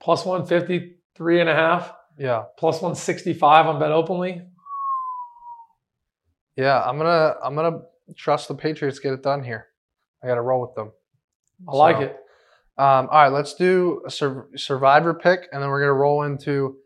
Plus 0.00 0.24
150, 0.24 0.96
three 1.14 1.40
and 1.40 1.48
a 1.48 1.54
half, 1.54 1.92
Yeah. 2.18 2.44
plus 2.58 2.76
165 2.82 3.66
on 3.66 3.80
BetOpenly. 3.80 4.46
Yeah, 6.56 6.82
I'm 6.82 6.96
gonna 6.98 7.34
I'm 7.42 7.54
gonna 7.54 7.80
trust 8.16 8.48
the 8.48 8.54
Patriots 8.54 8.98
get 8.98 9.12
it 9.12 9.22
done 9.22 9.42
here. 9.42 9.68
I 10.22 10.26
gotta 10.26 10.42
roll 10.42 10.60
with 10.60 10.74
them. 10.74 10.92
I 11.68 11.76
like 11.76 11.98
it. 11.98 12.16
Um, 12.78 13.08
all 13.10 13.22
right, 13.22 13.28
let's 13.28 13.54
do 13.54 14.02
a 14.06 14.10
sur- 14.10 14.48
survivor 14.56 15.14
pick, 15.14 15.48
and 15.52 15.62
then 15.62 15.68
we're 15.70 15.80
gonna 15.80 15.92
roll 15.94 16.22
into 16.24 16.76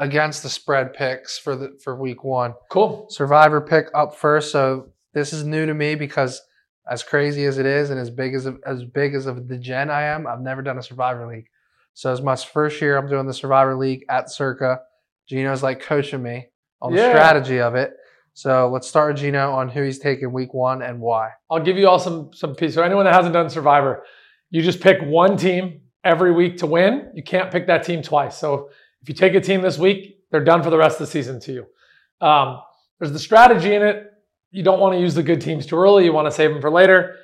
against 0.00 0.42
the 0.42 0.48
spread 0.48 0.94
picks 0.94 1.38
for 1.38 1.54
the 1.54 1.78
for 1.84 1.94
week 1.94 2.24
one. 2.24 2.54
Cool. 2.70 3.06
Survivor 3.10 3.60
pick 3.60 3.86
up 3.94 4.16
first. 4.16 4.50
So 4.50 4.88
this 5.12 5.32
is 5.32 5.44
new 5.44 5.66
to 5.66 5.74
me 5.74 5.94
because 5.94 6.42
as 6.90 7.02
crazy 7.04 7.44
as 7.44 7.58
it 7.58 7.66
is, 7.66 7.90
and 7.90 8.00
as 8.00 8.10
big 8.10 8.34
as 8.34 8.48
as 8.66 8.82
big 8.82 9.14
as 9.14 9.26
of 9.26 9.46
degen 9.46 9.90
I 9.90 10.02
am, 10.02 10.26
I've 10.26 10.40
never 10.40 10.62
done 10.62 10.78
a 10.78 10.82
Survivor 10.82 11.28
League. 11.28 11.46
So 11.94 12.10
as 12.10 12.22
my 12.22 12.34
first 12.34 12.80
year, 12.80 12.96
I'm 12.96 13.08
doing 13.08 13.26
the 13.26 13.34
Survivor 13.34 13.76
League 13.76 14.04
at 14.08 14.30
Circa. 14.30 14.80
Gino's 15.28 15.62
like 15.62 15.80
coaching 15.80 16.22
me 16.22 16.46
on 16.80 16.94
the 16.94 17.08
strategy 17.10 17.60
of 17.60 17.74
it. 17.74 17.92
So 18.32 18.70
let's 18.72 18.88
start 18.88 19.12
with 19.12 19.22
Gino 19.22 19.52
on 19.52 19.68
who 19.68 19.82
he's 19.82 19.98
taking 19.98 20.32
week 20.32 20.54
one 20.54 20.82
and 20.82 21.00
why. 21.00 21.30
I'll 21.50 21.62
give 21.62 21.76
you 21.76 21.86
all 21.88 21.98
some 21.98 22.30
some 22.32 22.54
pieces. 22.54 22.76
So 22.76 22.82
anyone 22.82 23.04
that 23.04 23.14
hasn't 23.14 23.34
done 23.34 23.50
Survivor, 23.50 24.02
you 24.48 24.62
just 24.62 24.80
pick 24.80 24.98
one 25.02 25.36
team 25.36 25.82
every 26.04 26.32
week 26.32 26.56
to 26.58 26.66
win. 26.66 27.12
You 27.14 27.22
can't 27.22 27.50
pick 27.50 27.66
that 27.66 27.84
team 27.84 28.02
twice. 28.02 28.38
So 28.38 28.70
if 29.02 29.08
you 29.08 29.14
take 29.14 29.34
a 29.34 29.40
team 29.40 29.62
this 29.62 29.78
week, 29.78 30.18
they're 30.30 30.44
done 30.44 30.62
for 30.62 30.70
the 30.70 30.78
rest 30.78 31.00
of 31.00 31.06
the 31.06 31.12
season 31.12 31.40
to 31.40 31.52
you. 31.52 32.26
Um, 32.26 32.60
there's 32.98 33.12
the 33.12 33.18
strategy 33.18 33.74
in 33.74 33.82
it. 33.82 34.06
You 34.50 34.62
don't 34.62 34.80
want 34.80 34.94
to 34.94 35.00
use 35.00 35.14
the 35.14 35.22
good 35.22 35.40
teams 35.40 35.66
too 35.66 35.76
early. 35.76 36.04
You 36.04 36.12
want 36.12 36.26
to 36.26 36.32
save 36.32 36.50
them 36.50 36.60
for 36.60 36.70
later. 36.70 37.16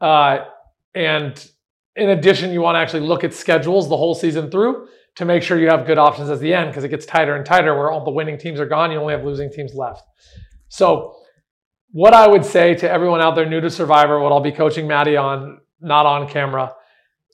Uh, 0.00 0.44
and 0.94 1.50
in 1.96 2.10
addition, 2.10 2.52
you 2.52 2.60
want 2.60 2.76
to 2.76 2.80
actually 2.80 3.06
look 3.06 3.24
at 3.24 3.32
schedules 3.32 3.88
the 3.88 3.96
whole 3.96 4.14
season 4.14 4.50
through 4.50 4.88
to 5.16 5.24
make 5.24 5.42
sure 5.42 5.58
you 5.58 5.68
have 5.68 5.86
good 5.86 5.98
options 5.98 6.28
at 6.28 6.40
the 6.40 6.52
end 6.52 6.70
because 6.70 6.84
it 6.84 6.88
gets 6.88 7.06
tighter 7.06 7.36
and 7.36 7.46
tighter 7.46 7.76
where 7.76 7.90
all 7.90 8.04
the 8.04 8.10
winning 8.10 8.36
teams 8.36 8.58
are 8.58 8.66
gone. 8.66 8.90
You 8.90 8.98
only 8.98 9.14
have 9.14 9.24
losing 9.24 9.50
teams 9.50 9.74
left. 9.74 10.02
So, 10.68 11.14
what 11.92 12.12
I 12.12 12.26
would 12.26 12.44
say 12.44 12.74
to 12.74 12.90
everyone 12.90 13.20
out 13.20 13.36
there 13.36 13.48
new 13.48 13.60
to 13.60 13.70
Survivor, 13.70 14.18
what 14.18 14.32
I'll 14.32 14.40
be 14.40 14.50
coaching 14.50 14.88
Matty 14.88 15.16
on, 15.16 15.60
not 15.80 16.06
on 16.06 16.28
camera, 16.28 16.74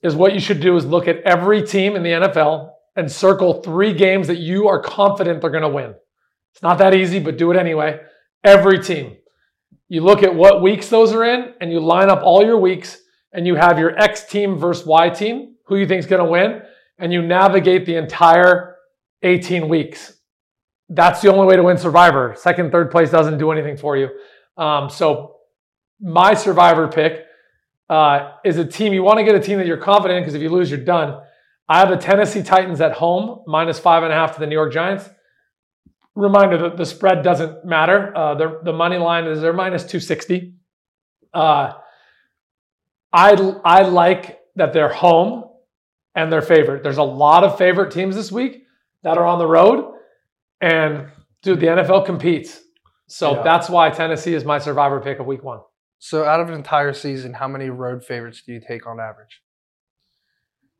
is 0.03 0.15
what 0.15 0.35
you 0.35 0.39
should 0.39 0.61
do 0.61 0.75
is 0.75 0.85
look 0.85 1.07
at 1.07 1.17
every 1.23 1.63
team 1.65 1.95
in 1.95 2.03
the 2.03 2.09
NFL 2.09 2.69
and 2.95 3.11
circle 3.11 3.61
three 3.61 3.93
games 3.93 4.27
that 4.27 4.37
you 4.37 4.67
are 4.67 4.81
confident 4.81 5.41
they're 5.41 5.49
going 5.49 5.63
to 5.63 5.69
win. 5.69 5.93
It's 6.53 6.61
not 6.61 6.77
that 6.79 6.93
easy, 6.93 7.19
but 7.19 7.37
do 7.37 7.51
it 7.51 7.57
anyway. 7.57 7.99
Every 8.43 8.79
team. 8.79 9.17
You 9.87 10.01
look 10.01 10.23
at 10.23 10.33
what 10.33 10.61
weeks 10.61 10.89
those 10.89 11.11
are 11.13 11.23
in, 11.23 11.53
and 11.59 11.71
you 11.71 11.79
line 11.79 12.09
up 12.09 12.21
all 12.23 12.45
your 12.45 12.57
weeks, 12.57 12.97
and 13.33 13.47
you 13.47 13.55
have 13.55 13.79
your 13.79 13.97
X 13.97 14.25
team 14.25 14.57
versus 14.57 14.85
Y 14.85 15.09
team, 15.09 15.55
who 15.65 15.77
you 15.77 15.87
think 15.87 15.99
is 15.99 16.05
going 16.05 16.23
to 16.23 16.29
win, 16.29 16.61
and 16.97 17.13
you 17.13 17.21
navigate 17.21 17.85
the 17.85 17.95
entire 17.95 18.75
18 19.23 19.69
weeks. 19.69 20.13
That's 20.89 21.21
the 21.21 21.31
only 21.31 21.45
way 21.45 21.55
to 21.55 21.63
win 21.63 21.77
Survivor. 21.77 22.35
Second, 22.37 22.71
third 22.71 22.91
place 22.91 23.09
doesn't 23.09 23.37
do 23.37 23.51
anything 23.51 23.77
for 23.77 23.95
you. 23.95 24.09
Um, 24.57 24.89
so, 24.89 25.35
my 26.01 26.33
Survivor 26.33 26.87
pick 26.87 27.25
uh, 27.89 28.33
is 28.43 28.57
a 28.57 28.65
team. 28.65 28.93
You 28.93 29.03
want 29.03 29.19
to 29.19 29.23
get 29.23 29.35
a 29.35 29.39
team 29.39 29.57
that 29.59 29.67
you're 29.67 29.77
confident 29.77 30.17
in 30.17 30.23
because 30.23 30.33
if 30.33 30.41
you 30.41 30.49
lose, 30.49 30.69
you're 30.69 30.79
done. 30.79 31.21
I 31.71 31.79
have 31.79 31.89
the 31.89 31.95
Tennessee 31.95 32.43
Titans 32.43 32.81
at 32.81 32.91
home, 32.91 33.43
minus 33.47 33.79
five 33.79 34.03
and 34.03 34.11
a 34.11 34.15
half 34.15 34.33
to 34.33 34.41
the 34.41 34.45
New 34.45 34.55
York 34.55 34.73
Giants. 34.73 35.09
Reminder 36.15 36.57
that 36.57 36.75
the 36.75 36.85
spread 36.85 37.23
doesn't 37.23 37.63
matter. 37.63 38.11
Uh, 38.13 38.35
the, 38.35 38.59
the 38.61 38.73
money 38.73 38.97
line 38.97 39.25
is 39.25 39.39
they're 39.39 39.53
minus 39.53 39.83
260. 39.83 40.53
Uh, 41.33 41.71
I, 43.13 43.31
I 43.63 43.83
like 43.83 44.41
that 44.57 44.73
they're 44.73 44.91
home 44.91 45.45
and 46.13 46.29
they're 46.29 46.41
favorite. 46.41 46.83
There's 46.83 46.97
a 46.97 47.03
lot 47.03 47.45
of 47.45 47.57
favorite 47.57 47.91
teams 47.93 48.17
this 48.17 48.33
week 48.33 48.63
that 49.03 49.17
are 49.17 49.25
on 49.25 49.39
the 49.39 49.47
road. 49.47 49.93
And 50.59 51.07
dude, 51.41 51.61
the 51.61 51.67
NFL 51.67 52.05
competes. 52.05 52.59
So 53.07 53.37
Yeah. 53.37 53.43
that's 53.43 53.69
why 53.69 53.91
Tennessee 53.91 54.33
is 54.33 54.43
my 54.43 54.59
survivor 54.59 54.99
pick 54.99 55.19
of 55.19 55.25
week 55.25 55.41
one. 55.41 55.61
So 55.99 56.25
out 56.25 56.41
of 56.41 56.49
an 56.49 56.53
entire 56.53 56.91
season, 56.91 57.31
how 57.35 57.47
many 57.47 57.69
road 57.69 58.03
favorites 58.03 58.43
do 58.45 58.51
you 58.51 58.59
take 58.59 58.85
on 58.85 58.99
average? 58.99 59.41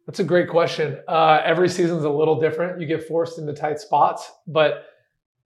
That's 0.07 0.19
a 0.19 0.23
great 0.23 0.49
question. 0.49 0.99
Uh, 1.07 1.41
every 1.45 1.69
season's 1.69 2.03
a 2.03 2.09
little 2.09 2.39
different. 2.39 2.81
You 2.81 2.87
get 2.87 3.07
forced 3.07 3.37
into 3.39 3.53
tight 3.53 3.79
spots, 3.79 4.31
but 4.47 4.85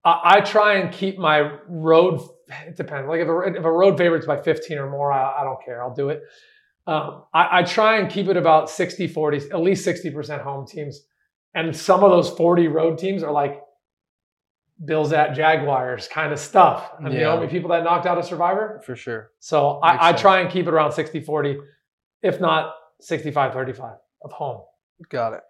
I, 0.04 0.20
I 0.36 0.40
try 0.40 0.74
and 0.76 0.92
keep 0.92 1.18
my 1.18 1.58
road. 1.68 2.20
It 2.66 2.76
depends. 2.76 3.08
Like 3.08 3.20
if 3.20 3.28
a, 3.28 3.38
if 3.58 3.64
a 3.64 3.70
road 3.70 3.98
favorite's 3.98 4.26
by 4.26 4.40
15 4.40 4.78
or 4.78 4.88
more, 4.90 5.12
I, 5.12 5.40
I 5.40 5.44
don't 5.44 5.58
care. 5.64 5.82
I'll 5.82 5.94
do 5.94 6.08
it. 6.10 6.22
Um, 6.86 7.24
I, 7.34 7.58
I 7.58 7.62
try 7.64 7.98
and 7.98 8.08
keep 8.10 8.28
it 8.28 8.36
about 8.36 8.70
60 8.70 9.08
40, 9.08 9.36
at 9.50 9.60
least 9.60 9.86
60% 9.86 10.40
home 10.42 10.66
teams 10.66 11.00
And 11.54 11.74
some 11.76 12.04
of 12.04 12.10
those 12.10 12.30
40 12.30 12.68
road 12.68 12.98
teams 12.98 13.22
are 13.24 13.32
like 13.32 13.60
Bills 14.84 15.12
at 15.12 15.34
Jaguars 15.34 16.06
kind 16.06 16.32
of 16.32 16.38
stuff. 16.38 16.92
And 17.00 17.12
you 17.12 17.20
know 17.20 17.42
Yeah. 17.42 17.48
people 17.48 17.70
that 17.70 17.82
knocked 17.82 18.06
out 18.06 18.18
a 18.18 18.22
survivor? 18.22 18.80
For 18.84 18.94
sure. 18.94 19.30
So 19.40 19.80
I, 19.82 20.10
I 20.10 20.12
try 20.12 20.40
and 20.40 20.50
keep 20.50 20.66
it 20.66 20.72
around 20.72 20.92
60 20.92 21.20
40, 21.20 21.58
if 22.22 22.40
not 22.40 22.74
65 23.00 23.52
35 23.52 23.96
of 24.22 24.32
home. 24.32 24.62
Got 25.08 25.34
it. 25.34 25.40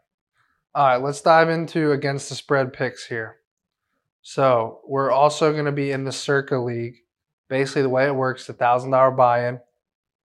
All 0.75 0.87
right, 0.87 1.03
let's 1.03 1.23
dive 1.23 1.49
into 1.49 1.93
against 1.93 2.29
the 2.29 2.35
spread 2.35 2.73
picks 2.73 3.07
here. 3.07 3.37
So 4.23 4.81
we're 4.87 5.11
also 5.11 5.53
going 5.53 5.65
to 5.67 5.73
be 5.73 5.93
in 5.93 6.05
the 6.05 6.13
Circa 6.13 6.57
League. 6.57 6.97
Basically, 7.49 7.83
the 7.83 7.89
way 7.89 8.07
it 8.07 8.15
works, 8.15 8.49
a 8.49 8.53
thousand 8.53 8.91
dollar 8.91 9.13
buy-in. 9.13 9.61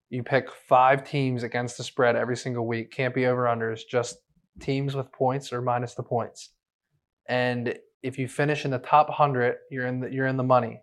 You 0.09 0.23
pick 0.23 0.49
five 0.51 1.03
teams 1.03 1.43
against 1.43 1.77
the 1.77 1.83
spread 1.83 2.15
every 2.15 2.37
single 2.37 2.65
week. 2.65 2.91
Can't 2.91 3.13
be 3.13 3.25
over 3.25 3.43
unders. 3.43 3.81
Just 3.89 4.17
teams 4.59 4.95
with 4.95 5.11
points 5.11 5.51
or 5.51 5.61
minus 5.61 5.95
the 5.95 6.03
points. 6.03 6.51
And 7.27 7.77
if 8.03 8.17
you 8.17 8.27
finish 8.27 8.65
in 8.65 8.71
the 8.71 8.79
top 8.79 9.09
hundred, 9.09 9.57
you're 9.69 9.87
in 9.87 9.99
the 9.99 10.09
you're 10.09 10.27
in 10.27 10.37
the 10.37 10.43
money. 10.43 10.81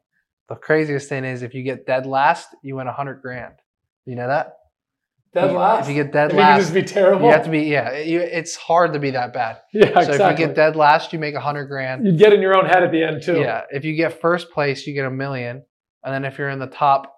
The 0.49 0.57
craziest 0.57 1.09
thing 1.09 1.25
is 1.25 1.43
if 1.43 1.55
you 1.55 1.63
get 1.63 1.87
dead 1.87 2.05
last, 2.07 2.49
you 2.63 2.77
win 2.77 2.87
a 2.87 2.93
hundred 2.93 3.23
grand. 3.23 3.55
You 4.05 4.17
know 4.17 4.29
that? 4.29 4.57
Dead 5.35 5.51
you- 5.51 5.57
last. 5.57 5.83
If 5.89 5.95
you 5.97 6.03
get 6.03 6.13
dead 6.13 6.27
If 6.31 6.33
you 6.35 6.39
last, 6.39 6.61
just 6.63 6.75
be 6.75 6.83
terrible. 6.83 7.27
you 7.27 7.33
have 7.33 7.45
to 7.45 7.51
be 7.51 7.63
yeah. 7.63 7.99
You, 7.99 8.21
it's 8.21 8.55
hard 8.57 8.93
to 8.93 8.99
be 8.99 9.11
that 9.11 9.33
bad. 9.33 9.59
yeah, 9.73 9.87
So 9.95 10.13
exactly. 10.13 10.27
if 10.27 10.39
you 10.39 10.47
get 10.47 10.55
dead 10.55 10.77
last, 10.77 11.13
you 11.13 11.19
make 11.19 11.35
a 11.35 11.41
hundred 11.41 11.67
grand. 11.67 12.07
You'd 12.07 12.19
get 12.19 12.33
in 12.33 12.41
your 12.41 12.57
own 12.57 12.67
head 12.67 12.83
at 12.83 12.93
the 12.93 13.03
end 13.03 13.23
too. 13.23 13.41
Yeah. 13.41 13.63
If 13.71 13.85
you 13.85 13.95
get 13.97 14.21
first 14.21 14.51
place, 14.53 14.87
you 14.87 14.95
get 14.95 15.05
a 15.07 15.11
million. 15.11 15.63
And 16.05 16.15
then 16.15 16.25
if 16.25 16.39
you're 16.39 16.51
in 16.51 16.59
the 16.59 16.67
top 16.69 17.11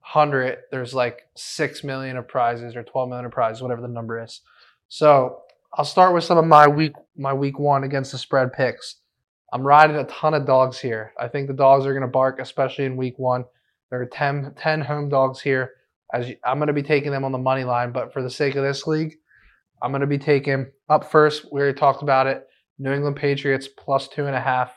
hundred, 0.00 0.58
there's 0.70 0.94
like 0.94 1.22
six 1.36 1.84
million 1.84 2.16
of 2.16 2.26
prizes 2.26 2.74
or 2.76 2.82
twelve 2.82 3.08
million 3.08 3.26
of 3.26 3.32
prizes, 3.32 3.62
whatever 3.62 3.82
the 3.82 3.88
number 3.88 4.22
is. 4.22 4.40
So 4.88 5.40
I'll 5.74 5.84
start 5.84 6.14
with 6.14 6.24
some 6.24 6.38
of 6.38 6.44
my 6.46 6.66
week 6.66 6.92
my 7.16 7.32
week 7.32 7.58
one 7.58 7.84
against 7.84 8.12
the 8.12 8.18
spread 8.18 8.52
picks. 8.52 8.96
I'm 9.52 9.62
riding 9.62 9.96
a 9.96 10.04
ton 10.04 10.34
of 10.34 10.46
dogs 10.46 10.78
here. 10.78 11.12
I 11.18 11.26
think 11.28 11.48
the 11.48 11.54
dogs 11.54 11.84
are 11.84 11.92
going 11.92 12.02
to 12.02 12.08
bark, 12.08 12.38
especially 12.40 12.84
in 12.84 12.96
week 12.96 13.18
one. 13.18 13.44
There 13.90 14.00
are 14.00 14.06
10, 14.06 14.54
10 14.56 14.80
home 14.82 15.08
dogs 15.08 15.40
here. 15.40 15.72
As 16.12 16.28
you, 16.28 16.36
I'm 16.44 16.58
going 16.58 16.66
to 16.68 16.72
be 16.72 16.82
taking 16.82 17.12
them 17.12 17.24
on 17.24 17.32
the 17.32 17.38
money 17.38 17.64
line, 17.64 17.92
but 17.92 18.12
for 18.12 18.22
the 18.22 18.30
sake 18.30 18.56
of 18.56 18.64
this 18.64 18.86
league, 18.86 19.14
I'm 19.82 19.90
going 19.92 20.00
to 20.00 20.06
be 20.06 20.18
taking 20.18 20.70
up 20.88 21.10
first. 21.10 21.46
We 21.52 21.60
already 21.60 21.78
talked 21.78 22.02
about 22.02 22.26
it. 22.26 22.46
New 22.78 22.92
England 22.92 23.16
Patriots 23.16 23.68
plus 23.78 24.08
two 24.08 24.26
and 24.26 24.34
a 24.34 24.40
half, 24.40 24.72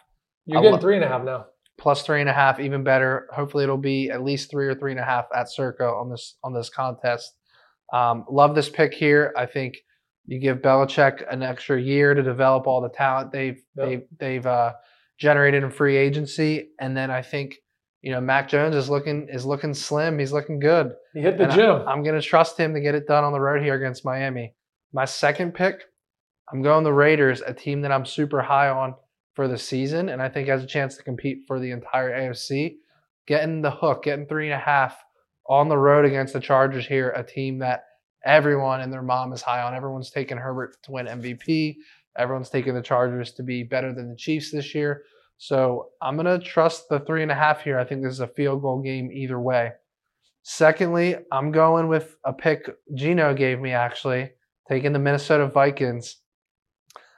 You're 0.45 0.61
getting 0.61 0.79
three 0.79 0.95
and 0.95 1.03
a 1.03 1.07
half 1.07 1.23
now. 1.23 1.45
plus 1.77 2.03
three 2.03 2.19
and 2.21 2.29
a 2.29 2.33
half, 2.33 2.59
even 2.59 2.83
better. 2.83 3.27
Hopefully, 3.33 3.63
it'll 3.63 3.77
be 3.77 4.09
at 4.11 4.23
least 4.23 4.51
three 4.51 4.67
or 4.67 4.75
three 4.75 4.91
and 4.91 4.99
a 4.99 5.03
half 5.05 5.25
at 5.35 5.49
Circa 5.51 5.85
on 5.85 6.09
this 6.09 6.35
on 6.43 6.53
this 6.53 6.69
contest. 6.69 7.33
Um, 7.91 8.25
love 8.29 8.55
this 8.55 8.69
pick 8.69 8.93
here. 8.93 9.33
I 9.37 9.45
think 9.45 9.75
you 10.25 10.39
give 10.39 10.57
Belichick 10.57 11.23
an 11.31 11.43
extra 11.43 11.79
year 11.81 12.13
to 12.13 12.23
develop 12.23 12.65
all 12.67 12.81
the 12.81 12.89
talent 12.89 13.31
they've 13.31 13.61
Yep. 13.77 13.87
they've 13.87 14.03
they've 14.19 14.45
uh, 14.45 14.73
generated 15.17 15.63
in 15.63 15.71
free 15.71 15.95
agency, 15.97 16.69
and 16.79 16.95
then 16.95 17.09
I 17.11 17.21
think 17.21 17.55
you 18.03 18.11
know 18.11 18.21
Mac 18.21 18.47
Jones 18.49 18.75
is 18.75 18.89
looking 18.89 19.27
is 19.29 19.45
looking 19.45 19.73
slim. 19.73 20.19
He's 20.19 20.31
looking 20.31 20.59
good. 20.59 20.93
He 21.13 21.21
hit 21.21 21.37
the 21.39 21.45
And 21.45 21.51
I- 21.53 21.55
gym. 21.55 21.87
I'm 21.87 22.03
going 22.03 22.19
to 22.19 22.21
trust 22.25 22.57
him 22.59 22.73
to 22.75 22.81
get 22.81 22.93
it 22.93 23.07
done 23.07 23.23
on 23.23 23.31
the 23.33 23.39
road 23.39 23.63
here 23.63 23.73
against 23.73 24.05
Miami. 24.05 24.53
My 24.91 25.05
second 25.05 25.53
pick, 25.55 25.85
I'm 26.51 26.61
going 26.61 26.83
the 26.83 26.93
Raiders, 26.93 27.41
a 27.41 27.53
team 27.53 27.81
that 27.81 27.91
I'm 27.91 28.05
super 28.05 28.41
high 28.43 28.69
on 28.69 28.93
for 29.33 29.47
the 29.47 29.57
season, 29.57 30.09
and 30.09 30.21
I 30.21 30.29
think 30.29 30.47
has 30.49 30.63
a 30.63 30.67
chance 30.67 30.95
to 30.97 31.03
compete 31.03 31.39
for 31.47 31.59
the 31.59 31.71
entire 31.71 32.11
AFC. 32.11 32.75
Getting 33.25 33.61
the 33.61 33.71
hook, 33.71 34.03
getting 34.03 34.27
three 34.27 34.45
and 34.51 34.53
a 34.61 34.63
half 34.63 35.01
on 35.49 35.69
the 35.69 35.77
road 35.77 36.05
against 36.05 36.33
the 36.33 36.39
Chargers 36.41 36.85
here, 36.85 37.09
a 37.11 37.23
team 37.23 37.57
that 37.59 37.85
everyone 38.25 38.81
and 38.81 38.91
their 38.93 39.01
mom 39.01 39.31
is 39.33 39.41
high 39.41 39.61
on. 39.63 39.73
Everyone's 39.73 40.11
taking 40.11 40.37
Herbert 40.37 40.75
to 40.83 40.91
win 40.91 41.07
MVP. 41.07 41.77
Everyone's 42.17 42.49
taking 42.49 42.73
the 42.75 42.81
Chargers 42.81 43.31
to 43.33 43.43
be 43.43 43.63
better 43.63 43.93
than 43.93 44.09
the 44.09 44.15
Chiefs 44.15 44.51
this 44.51 44.75
year. 44.75 45.03
So 45.37 45.89
I'm 46.01 46.15
going 46.15 46.39
to 46.39 46.43
trust 46.43 46.89
the 46.89 46.99
three 46.99 47.23
and 47.23 47.31
a 47.31 47.35
half 47.35 47.63
here. 47.63 47.77
I 47.77 47.83
think 47.83 48.03
this 48.03 48.13
is 48.13 48.19
a 48.19 48.27
field 48.27 48.61
goal 48.61 48.81
game 48.81 49.11
either 49.11 49.39
way. 49.39 49.71
Secondly, 50.43 51.15
I'm 51.31 51.51
going 51.51 51.87
with 51.87 52.17
a 52.25 52.33
pick 52.33 52.69
Gino 52.93 53.33
gave 53.33 53.59
me 53.59 53.71
actually, 53.71 54.31
taking 54.67 54.93
the 54.93 54.99
Minnesota 54.99 55.47
Vikings. 55.47 56.17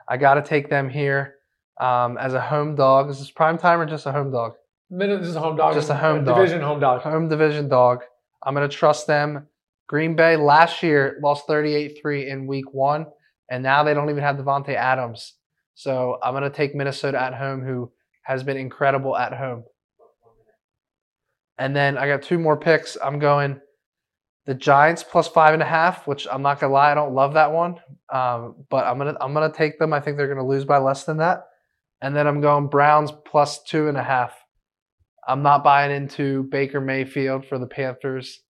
I 0.08 0.18
got 0.18 0.36
to 0.36 0.44
take 0.44 0.70
them 0.70 0.90
here 0.90 1.36
um, 1.80 2.18
as 2.18 2.34
a 2.34 2.42
home 2.42 2.76
dog. 2.76 3.10
Is 3.10 3.20
this 3.20 3.32
prime 3.32 3.58
time 3.58 3.80
or 3.80 3.86
just 3.86 4.06
a 4.06 4.12
home 4.12 4.32
dog? 4.32 4.54
This 4.90 5.28
is 5.28 5.36
a 5.36 5.40
home 5.40 5.56
dog. 5.56 5.74
Just 5.74 5.90
a 5.90 5.96
home 5.96 6.24
dog. 6.24 6.36
division 6.38 6.62
home 6.62 6.80
dog. 6.80 7.02
Home 7.02 7.28
division 7.28 7.68
dog. 7.68 8.04
I'm 8.44 8.54
going 8.54 8.70
to 8.70 8.76
trust 8.76 9.08
them. 9.08 9.48
Green 9.88 10.16
Bay 10.16 10.36
last 10.36 10.84
year 10.84 11.18
lost 11.22 11.48
38 11.48 11.98
3 12.02 12.30
in 12.30 12.48
week 12.48 12.74
one, 12.74 13.08
and 13.50 13.64
now 13.64 13.84
they 13.84 13.94
don't 13.94 14.10
even 14.10 14.24
have 14.24 14.38
Davante 14.38 14.76
Adams. 14.76 15.34
So 15.74 16.20
I'm 16.24 16.34
going 16.34 16.44
to 16.44 16.50
take 16.50 16.76
Minnesota 16.76 17.20
at 17.20 17.34
home, 17.34 17.64
who 17.64 17.92
has 18.26 18.44
been 18.44 18.58
incredible 18.58 19.16
at 19.16 19.34
home. 19.34 19.64
And 21.58 21.76
then 21.76 21.98
I 21.98 22.08
got 22.08 22.24
two 22.24 22.38
more 22.38 22.58
picks. 22.58 22.98
I'm 23.02 23.20
going 23.20 23.62
the 24.46 24.54
Giants 24.54 25.04
plus 25.04 25.28
five 25.28 25.54
and 25.54 25.64
a 25.64 25.66
half, 25.66 26.06
which 26.06 26.28
I'm 26.32 26.42
not 26.42 26.60
gonna 26.60 26.74
lie, 26.74 26.92
I 26.92 26.96
don't 26.96 27.14
love 27.14 27.34
that 27.34 27.52
one. 27.52 27.80
Um, 28.12 28.56
but 28.70 28.86
I'm 28.86 28.98
gonna 28.98 29.16
I'm 29.22 29.34
gonna 29.34 29.52
take 29.52 29.80
them. 29.80 29.94
I 29.94 30.00
think 30.00 30.18
they're 30.18 30.28
gonna 30.28 30.46
lose 30.46 30.66
by 30.66 30.78
less 30.78 31.04
than 31.04 31.18
that. 31.18 31.46
And 32.02 32.16
then 32.16 32.28
I'm 32.28 32.42
going 32.42 32.68
Browns 32.68 33.12
plus 33.26 33.64
two 33.64 33.88
and 33.88 33.98
a 33.98 34.04
half. 34.04 34.34
I'm 35.28 35.42
not 35.42 35.64
buying 35.64 35.92
into 35.92 36.44
Baker 36.44 36.82
Mayfield 36.82 37.46
for 37.48 37.58
the 37.58 37.66
Panthers. 37.66 38.42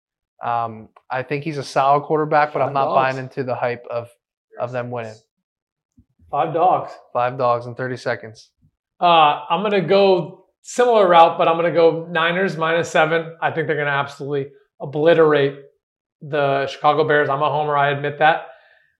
Um, 0.44 0.90
I 1.10 1.24
think 1.24 1.44
he's 1.46 1.58
a 1.58 1.64
solid 1.64 2.04
quarterback, 2.04 2.52
but 2.52 2.62
I'm 2.62 2.74
not 2.74 2.86
dogs. 2.86 2.96
buying 2.96 3.18
into 3.18 3.44
the 3.44 3.56
hype 3.56 3.86
of 3.90 4.10
of 4.60 4.72
them 4.72 4.92
winning. 4.92 5.16
Five 6.30 6.54
dogs. 6.54 6.92
Five 7.14 7.38
dogs 7.38 7.66
in 7.66 7.76
30 7.76 7.98
seconds. 7.98 8.52
Uh, 9.00 9.42
I'm 9.50 9.62
going 9.62 9.82
to 9.82 9.88
go 9.88 10.46
similar 10.62 11.08
route, 11.08 11.38
but 11.38 11.48
I'm 11.48 11.58
going 11.58 11.72
to 11.72 11.78
go 11.78 12.08
Niners 12.10 12.58
minus 12.58 12.90
seven. 12.90 13.36
I 13.42 13.52
think 13.52 13.68
they're 13.68 13.76
going 13.76 13.88
to 13.88 13.94
absolutely 13.94 14.52
obliterate 14.80 15.60
the 16.22 16.68
Chicago 16.68 17.08
Bears. 17.08 17.30
I'm 17.30 17.42
a 17.42 17.50
homer. 17.50 17.78
I 17.78 17.92
admit 17.92 18.20
that. 18.20 18.48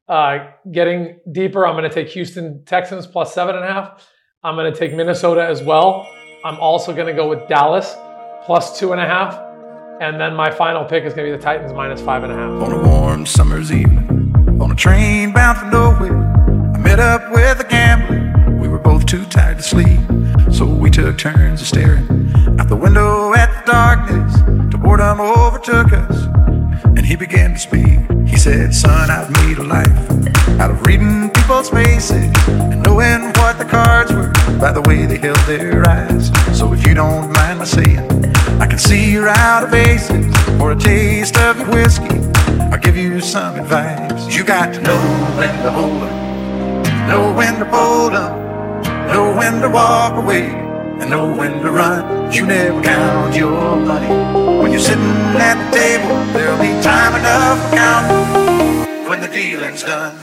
Uh, 0.08 0.52
getting 0.72 1.20
deeper, 1.32 1.66
I'm 1.66 1.74
going 1.74 1.90
to 1.90 1.94
take 1.94 2.10
Houston 2.10 2.64
Texans 2.66 3.08
plus 3.08 3.34
seven 3.34 3.56
and 3.56 3.66
a 3.66 3.68
half. 3.68 4.08
I'm 4.44 4.56
going 4.56 4.72
to 4.72 4.78
take 4.78 4.94
Minnesota 4.94 5.44
as 5.44 5.64
well. 5.64 6.08
I'm 6.44 6.60
also 6.60 6.94
going 6.94 7.08
to 7.08 7.14
go 7.14 7.28
with 7.28 7.48
Dallas 7.48 7.96
plus 8.46 8.78
two 8.78 8.92
and 8.92 9.02
a 9.02 9.08
half. 9.08 9.42
And 10.02 10.20
then 10.20 10.36
my 10.36 10.52
final 10.52 10.84
pick 10.84 11.06
is 11.06 11.14
going 11.14 11.26
to 11.28 11.32
be 11.34 11.38
the 11.38 11.44
Titans 11.44 11.74
minus 11.74 12.02
five 12.02 12.24
and 12.24 12.32
a 12.32 12.36
half. 12.36 12.52
on 12.62 12.72
a 12.72 12.88
warm 12.88 13.26
summer's 13.26 13.72
evening 13.72 14.60
on 14.62 14.72
a 14.72 14.76
train 14.76 15.32
bound 15.34 15.58
for 15.58 15.66
nowhere. 15.66 16.25
Turns 21.34 21.60
of 21.60 21.66
staring 21.66 22.06
out 22.60 22.70
the 22.70 22.76
window 22.76 23.34
at 23.34 23.50
the 23.56 23.72
darkness. 23.72 24.32
Till 24.70 24.80
boredom 24.80 25.20
overtook 25.20 25.92
us, 25.92 26.26
and 26.96 27.04
he 27.04 27.16
began 27.16 27.54
to 27.54 27.58
speak. 27.58 27.98
He 28.28 28.38
said, 28.38 28.76
"Son, 28.76 29.10
I've 29.10 29.32
made 29.42 29.58
a 29.58 29.64
life 29.64 30.06
out 30.62 30.70
of 30.70 30.86
reading 30.86 31.32
people's 31.32 31.72
faces 31.72 32.30
and 32.48 32.84
knowing 32.84 33.22
what 33.40 33.58
the 33.58 33.66
cards 33.66 34.14
were 34.14 34.32
by 34.60 34.72
the 34.72 34.82
way 34.82 35.08
they 35.08 35.18
held 35.18 35.44
their 35.48 35.90
eyes. 35.90 36.32
So 36.54 36.72
if 36.74 36.86
you 36.86 36.94
don't 36.94 37.34
mind 37.34 37.58
my 37.58 37.66
saying." 37.66 38.06
I 38.64 38.68
can 38.68 38.78
see 38.78 39.12
you're 39.12 39.28
out 39.28 39.64
of 39.64 39.74
aces 39.74 40.28
for 40.60 40.74
a 40.74 40.76
taste 40.76 41.38
of 41.38 41.58
your 41.58 41.72
whiskey. 41.72 42.20
I'll 42.72 42.84
give 42.88 42.96
you 42.96 43.20
some 43.20 43.56
advice. 43.56 44.28
You 44.36 44.44
got 44.44 44.76
to 44.76 44.80
know 44.82 45.02
when 45.40 45.56
to 45.64 45.72
hold 45.72 46.04
'em, 46.04 46.14
know 47.10 47.34
when 47.34 47.54
to 47.62 47.66
fold 47.74 48.14
'em, 48.14 48.32
know 49.10 49.34
when 49.40 49.60
to 49.62 49.70
walk 49.70 50.14
away, 50.24 50.65
and 51.00 51.10
know 51.10 51.34
when 51.34 51.62
to 51.62 51.72
run. 51.72 52.32
You 52.32 52.46
never 52.46 52.82
count 52.82 53.36
your 53.36 53.76
money 53.78 54.08
when 54.62 54.72
you're 54.72 54.80
sitting 54.80 55.04
at 55.50 55.58
the 55.70 55.78
table. 55.78 56.16
There'll 56.34 56.62
be 56.62 56.72
time 56.82 57.16
enough 57.20 57.70
for 57.70 57.76
counting 57.76 59.10
when 59.10 59.22
the 59.22 59.28
dealing's 59.28 59.84
done. 59.84 60.16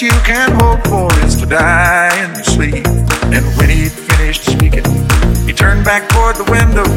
You 0.00 0.08
can 0.24 0.50
hope 0.52 0.86
for 0.86 1.12
is 1.26 1.36
to 1.42 1.44
die 1.44 2.08
in 2.24 2.32
your 2.32 2.42
sleep. 2.44 2.86
And 3.36 3.44
when 3.58 3.68
he 3.68 3.90
finished 3.90 4.44
speaking, 4.46 4.88
he 5.44 5.52
turned 5.52 5.84
back 5.84 6.08
toward 6.08 6.36
the 6.36 6.50
window, 6.50 6.88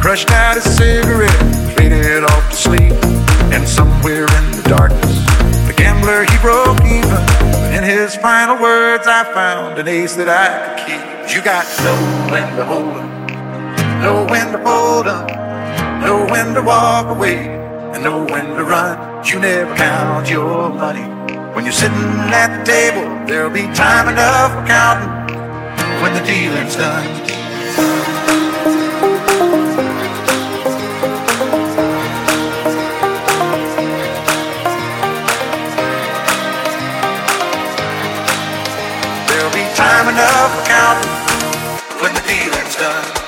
crushed 0.00 0.28
out 0.32 0.56
his 0.56 0.64
cigarette, 0.64 1.30
faded 1.76 2.24
off 2.24 2.50
to 2.50 2.56
sleep. 2.56 2.92
And 3.54 3.68
somewhere 3.68 4.26
in 4.26 4.50
the 4.50 4.64
darkness, 4.66 5.14
the 5.68 5.74
gambler, 5.76 6.24
he 6.24 6.36
broke 6.38 6.82
even. 6.90 7.22
But 7.54 7.74
in 7.74 7.84
his 7.84 8.16
final 8.16 8.60
words, 8.60 9.06
I 9.06 9.22
found 9.32 9.78
an 9.78 9.86
ace 9.86 10.16
that 10.16 10.28
I 10.28 10.74
could 10.74 10.86
keep. 10.88 11.36
You 11.36 11.40
got 11.40 11.66
know 11.84 12.32
when 12.32 12.56
to 12.56 12.64
hold 12.64 12.96
'em, 12.96 14.02
know 14.02 14.26
when 14.26 14.50
to 14.50 14.58
fold 14.58 15.06
'em, 15.06 16.00
know 16.00 16.26
when 16.26 16.52
to 16.54 16.62
walk 16.62 17.06
away, 17.14 17.46
and 17.94 18.02
know 18.02 18.24
when 18.24 18.56
to 18.56 18.64
run. 18.64 19.24
You 19.24 19.38
never 19.38 19.72
count 19.76 20.28
your 20.28 20.70
money. 20.70 21.17
When 21.58 21.64
you're 21.64 21.72
sitting 21.72 21.98
at 22.30 22.56
the 22.56 22.64
table, 22.64 23.26
there'll 23.26 23.50
be 23.50 23.62
time 23.74 24.08
enough 24.08 24.52
for 24.52 24.64
counting 24.68 25.10
when 26.00 26.14
the 26.14 26.20
dealing's 26.24 26.76
done. 26.76 27.04
There'll 39.26 39.50
be 39.50 39.66
time 39.74 40.08
enough 40.14 40.54
for 40.54 40.64
counting 40.70 41.10
when 42.00 42.14
the 42.14 42.20
dealing's 42.20 42.76
done. 42.76 43.27